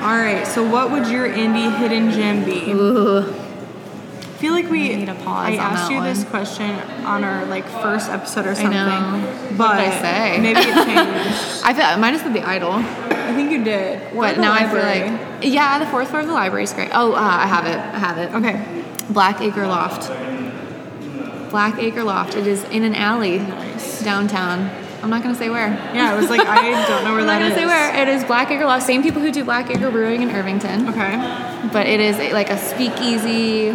All 0.00 0.16
right. 0.16 0.46
So 0.46 0.62
what 0.68 0.90
would 0.90 1.08
your 1.08 1.26
Indy 1.26 1.68
hidden 1.76 2.10
gem 2.12 2.44
be? 2.44 2.72
I 2.72 4.40
feel 4.40 4.52
like 4.52 4.70
we. 4.70 4.92
I 4.92 4.96
need 4.96 5.08
a 5.08 5.14
pause 5.16 5.48
I 5.48 5.54
asked 5.56 5.90
you 5.90 6.00
this 6.04 6.22
question 6.24 6.70
on 7.04 7.24
our 7.24 7.44
like 7.46 7.64
first 7.82 8.08
episode 8.08 8.46
or 8.46 8.54
something. 8.54 8.70
know. 8.72 9.54
But 9.58 9.78
did 9.78 9.88
I 9.88 10.00
say? 10.00 10.38
maybe 10.40 10.60
it 10.60 10.64
changed. 10.74 11.64
I 11.64 11.74
feel 11.74 11.84
I 11.84 11.96
might 11.96 12.10
have 12.14 12.20
said 12.20 12.32
the 12.34 12.42
idol. 12.48 12.74
I 13.28 13.34
think 13.34 13.50
you 13.50 13.62
did. 13.64 14.14
What? 14.14 14.38
Now 14.38 14.52
I 14.52 14.68
feel 14.68 14.82
like, 14.82 15.44
yeah, 15.44 15.78
the 15.78 15.86
fourth 15.86 16.08
floor 16.08 16.20
of 16.22 16.26
the 16.26 16.32
library 16.32 16.64
is 16.64 16.72
great. 16.72 16.90
Oh, 16.92 17.12
uh, 17.12 17.18
I 17.18 17.46
have 17.46 17.66
it. 17.66 17.76
I 17.78 17.98
have 17.98 18.18
it. 18.18 18.34
Okay. 18.34 18.84
Black 19.12 19.40
Acre 19.40 19.66
Loft. 19.66 20.08
Black 21.50 21.78
Acre 21.78 22.04
Loft. 22.04 22.34
It 22.34 22.46
is 22.46 22.64
in 22.64 22.84
an 22.84 22.94
alley 22.94 23.38
Nice. 23.38 24.02
downtown. 24.02 24.70
I'm 25.02 25.10
not 25.10 25.22
gonna 25.22 25.34
say 25.34 25.48
where. 25.48 25.68
Yeah, 25.94 26.12
I 26.12 26.16
was 26.16 26.28
like, 26.28 26.40
I 26.40 26.70
don't 26.86 27.04
know 27.04 27.12
where 27.14 27.24
that 27.24 27.40
is. 27.40 27.52
I'm 27.52 27.54
not 27.54 27.54
gonna 27.54 27.54
say 27.54 27.66
where. 27.66 28.02
It 28.02 28.08
is 28.08 28.24
Black 28.24 28.50
Acre 28.50 28.64
Loft. 28.64 28.84
Same 28.84 29.02
people 29.02 29.22
who 29.22 29.30
do 29.30 29.44
Black 29.44 29.70
Acre 29.70 29.90
Brewing 29.90 30.22
in 30.22 30.30
Irvington. 30.30 30.88
Okay. 30.88 31.16
But 31.72 31.86
it 31.86 32.00
is 32.00 32.18
like 32.32 32.50
a 32.50 32.58
speakeasy 32.58 33.70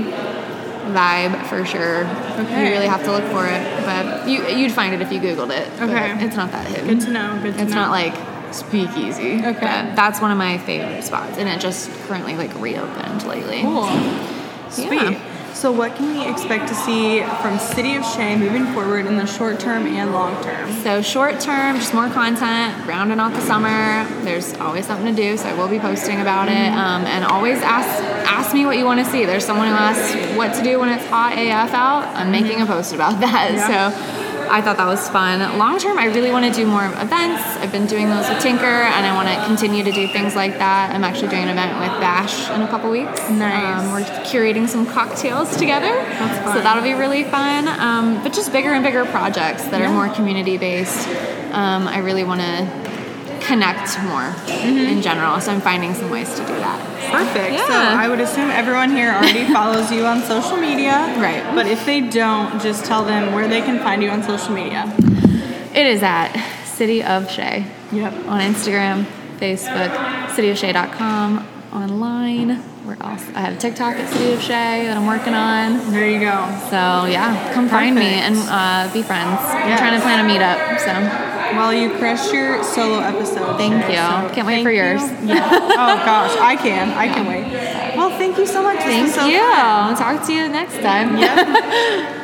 vibe 0.92 1.46
for 1.48 1.66
sure. 1.66 2.04
Okay. 2.06 2.66
You 2.66 2.72
really 2.74 2.88
have 2.88 3.04
to 3.06 3.12
look 3.12 3.24
for 3.32 3.48
it, 3.48 3.86
but 3.86 4.28
you 4.28 4.46
you'd 4.48 4.72
find 4.74 4.94
it 4.94 5.02
if 5.02 5.12
you 5.12 5.20
googled 5.20 5.50
it. 5.58 5.68
Okay. 5.82 6.26
It's 6.26 6.36
not 6.36 6.52
that 6.52 6.68
hidden. 6.68 6.88
Good 6.88 7.02
to 7.06 7.12
know. 7.12 7.40
Good 7.42 7.56
to 7.56 7.62
It's 7.62 7.70
know. 7.72 7.76
not 7.84 7.92
like 7.92 8.14
speakeasy. 8.54 9.38
Okay. 9.38 9.94
That's 9.96 10.22
one 10.22 10.32
of 10.32 10.38
my 10.38 10.58
favorite 10.60 11.04
spots, 11.04 11.38
and 11.38 11.48
it 11.50 11.60
just 11.60 11.90
currently 12.08 12.36
like 12.36 12.54
reopened 12.60 13.26
lately. 13.26 13.62
Cool. 13.62 13.88
Sweet. 14.70 14.92
Yeah. 14.92 15.54
So, 15.54 15.72
what 15.72 15.96
can 15.96 16.12
we 16.18 16.28
expect 16.28 16.68
to 16.70 16.76
see 16.76 17.22
from 17.42 17.60
City 17.60 17.96
of 17.96 18.04
Shay 18.04 18.36
moving 18.36 18.66
forward 18.74 19.06
in 19.06 19.18
the 19.18 19.26
short 19.28 19.60
term 19.60 19.86
and 19.86 20.12
long 20.12 20.44
term? 20.44 20.72
So 20.82 21.02
short 21.02 21.40
term, 21.40 21.78
just 21.78 21.94
more 21.94 22.10
content, 22.10 22.86
rounding 22.88 23.20
out 23.20 23.34
the 23.34 23.42
summer. 23.42 24.04
There's 24.24 24.56
always 24.56 24.88
something 24.88 25.16
to 25.16 25.22
do, 25.22 25.38
so 25.38 25.48
I 25.48 25.54
will 25.54 25.70
be 25.70 25.80
posting 25.80 26.22
about 26.22 26.50
it. 26.50 26.74
Um, 26.74 27.06
and 27.06 27.24
always 27.24 27.60
ask 27.62 27.88
ask 28.28 28.54
me 28.54 28.66
what 28.66 28.78
you 28.78 28.86
want 28.86 29.06
to 29.06 29.10
see. 29.10 29.26
There's 29.26 29.46
someone 29.46 29.68
who 29.68 29.74
asks 29.76 30.36
what 30.36 30.54
to 30.56 30.64
do 30.64 30.80
when 30.80 30.90
it's 30.90 31.06
hot 31.06 31.34
AF 31.34 31.74
out. 31.74 32.08
I'm 32.16 32.32
making 32.32 32.60
a 32.62 32.66
post 32.66 32.94
about 32.94 33.20
that. 33.22 33.54
Yeah. 33.54 33.92
So 33.92 34.23
I 34.50 34.62
thought 34.62 34.78
that 34.78 34.88
was 34.88 35.08
fun. 35.10 35.58
Long 35.58 35.80
term, 35.80 35.98
I 35.98 36.06
really 36.06 36.32
want 36.32 36.46
to 36.46 36.52
do 36.52 36.66
more 36.66 36.86
events. 36.86 37.44
I've 37.58 37.72
been 37.72 37.88
doing 37.88 38.10
those 38.10 38.28
with 38.30 38.42
Tinker, 38.42 38.66
and 38.66 39.06
I 39.06 39.14
want 39.16 39.28
to 39.30 39.46
continue 39.46 39.84
to 39.84 39.92
do 39.92 40.08
things 40.08 40.36
like 40.36 40.58
that. 40.60 40.92
I'm 40.94 41.04
actually 41.04 41.30
doing 41.30 41.44
an 41.44 41.50
event 41.50 41.80
with 41.80 41.90
Bash 42.00 42.50
in 42.52 42.62
a 42.62 42.68
couple 42.68 42.90
weeks. 42.92 43.30
Nice. 43.30 43.82
Um, 43.84 43.92
we're 43.92 44.02
curating 44.26 44.68
some 44.68 44.86
cocktails 44.86 45.56
together. 45.58 45.88
That's 45.94 46.40
fun. 46.44 46.56
So 46.56 46.62
that'll 46.62 46.84
be 46.84 46.94
really 46.94 47.24
fun. 47.24 47.68
Um, 47.68 48.22
but 48.24 48.34
just 48.34 48.52
bigger 48.52 48.72
and 48.74 48.84
bigger 48.84 49.06
projects 49.06 49.64
that 49.66 49.80
Yeah. 49.82 49.90
are 49.90 49.94
more 49.94 50.14
community 50.14 50.58
based. 50.58 51.08
Um, 51.52 51.88
I 51.88 52.00
really 52.00 52.24
want 52.24 52.42
to 52.42 52.93
connect 53.48 54.00
more 54.04 54.32
Mm-hmm. 54.54 54.78
in 54.98 55.02
general. 55.02 55.40
So 55.42 55.52
I'm 55.52 55.62
finding 55.62 55.94
some 55.94 56.10
ways 56.10 56.30
to 56.36 56.42
do 56.46 56.56
that. 56.56 56.80
Perfect. 57.12 57.60
So, 57.68 57.74
I 57.74 58.08
would 58.08 58.20
assume 58.22 58.50
everyone 58.50 58.90
here 58.92 59.12
already 59.12 59.46
follows 59.54 59.92
you 59.92 60.06
on 60.06 60.22
social 60.22 60.58
media. 60.58 60.94
Right. 61.20 61.44
But 61.54 61.68
if 61.68 61.86
they 61.86 62.02
don't, 62.02 62.62
just 62.62 62.86
tell 62.86 63.04
them 63.04 63.34
where 63.34 63.48
they 63.48 63.62
can 63.62 63.80
find 63.80 64.02
you 64.02 64.10
on 64.10 64.24
social 64.24 64.54
media. 64.54 64.92
It 65.76 65.86
is 65.88 66.02
at 66.04 66.32
City 66.66 67.04
of 67.04 67.30
Shay 67.30 67.66
Yep. 67.92 68.14
on 68.28 68.40
Instagram, 68.42 69.06
Facebook, 69.40 69.92
cityofshay.com, 70.30 71.48
online. 71.74 72.58
Where 72.86 72.98
else? 73.02 73.24
I 73.34 73.40
have 73.42 73.54
a 73.54 73.58
TikTok 73.58 73.96
at 73.96 74.10
City 74.12 74.34
of 74.34 74.42
Shay 74.42 74.86
that 74.86 74.98
I'm 74.98 75.08
working 75.08 75.34
on. 75.34 75.92
There 75.92 76.10
you 76.10 76.20
go. 76.20 76.36
So 76.70 77.06
yeah, 77.10 77.54
come 77.54 77.70
find 77.70 77.96
me 77.96 78.20
and 78.22 78.36
uh, 78.50 78.92
be 78.94 79.02
friends. 79.02 79.40
I'm 79.42 79.78
trying 79.78 79.96
to 79.96 80.02
plan 80.02 80.20
a 80.20 80.28
meetup. 80.28 80.80
So 80.80 80.92
Well, 81.56 81.74
you 81.74 81.90
crushed 81.98 82.34
your 82.34 82.64
solo 82.64 83.00
episode. 83.00 83.58
Thank 83.58 83.84
Shay, 83.84 83.92
you. 83.92 83.98
so 84.28 84.34
Can't 84.34 84.48
wait 84.48 84.54
thank 84.56 84.66
for 84.66 84.72
you. 84.72 84.78
yours. 84.84 85.02
Yeah. 85.24 85.50
Oh 85.52 85.96
gosh, 86.06 86.36
I 86.38 86.56
can. 86.56 86.90
I 86.92 87.08
can 87.08 87.26
wait. 87.28 87.96
Well, 87.98 88.10
thank 88.18 88.38
you 88.38 88.46
so 88.46 88.62
much. 88.64 88.78
This 88.78 88.86
thank 88.86 89.10
so 89.14 89.26
you. 89.28 89.40
fun. 89.40 89.52
I'll 89.56 89.96
talk 89.96 90.26
to 90.28 90.34
you 90.34 90.48
next 90.50 90.80
time. 90.82 92.20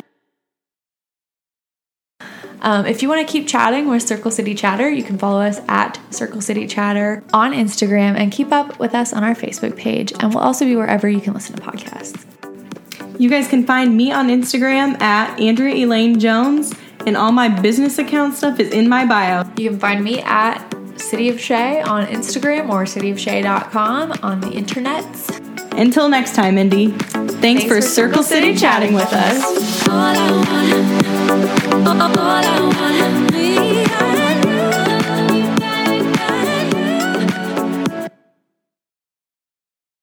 Um, 2.62 2.84
if 2.84 3.00
you 3.00 3.08
want 3.08 3.26
to 3.26 3.30
keep 3.32 3.48
chatting 3.48 3.88
with 3.88 4.02
Circle 4.02 4.30
City 4.30 4.54
Chatter, 4.54 4.90
you 4.90 5.02
can 5.02 5.16
follow 5.16 5.40
us 5.40 5.60
at 5.66 5.98
Circle 6.12 6.42
City 6.42 6.66
Chatter 6.66 7.24
on 7.32 7.52
Instagram 7.52 8.16
and 8.18 8.30
keep 8.30 8.52
up 8.52 8.78
with 8.78 8.94
us 8.94 9.14
on 9.14 9.24
our 9.24 9.34
Facebook 9.34 9.76
page. 9.76 10.12
And 10.20 10.34
we'll 10.34 10.42
also 10.42 10.66
be 10.66 10.76
wherever 10.76 11.08
you 11.08 11.20
can 11.22 11.32
listen 11.32 11.56
to 11.56 11.62
podcasts. 11.62 12.22
You 13.18 13.30
guys 13.30 13.48
can 13.48 13.64
find 13.64 13.96
me 13.96 14.12
on 14.12 14.28
Instagram 14.28 15.00
at 15.00 15.40
Andrea 15.40 15.86
Elaine 15.86 16.18
Jones, 16.20 16.74
and 17.06 17.16
all 17.16 17.32
my 17.32 17.48
business 17.48 17.98
account 17.98 18.34
stuff 18.34 18.60
is 18.60 18.70
in 18.72 18.88
my 18.88 19.06
bio. 19.06 19.44
You 19.56 19.70
can 19.70 19.78
find 19.78 20.04
me 20.04 20.20
at 20.20 20.58
City 21.00 21.28
of 21.28 21.40
Shay 21.40 21.80
on 21.82 22.06
Instagram 22.06 22.68
or 22.68 22.84
cityofshay.com 22.84 24.12
on 24.22 24.40
the 24.40 24.50
internet. 24.50 25.04
Until 25.72 26.08
next 26.08 26.34
time, 26.34 26.58
Indy. 26.58 26.92
Thanks, 27.40 27.64
for, 27.64 27.80
Circle 27.80 28.22
City, 28.22 28.54
chatting 28.54 28.92
with 28.92 29.12
us. 29.12 29.86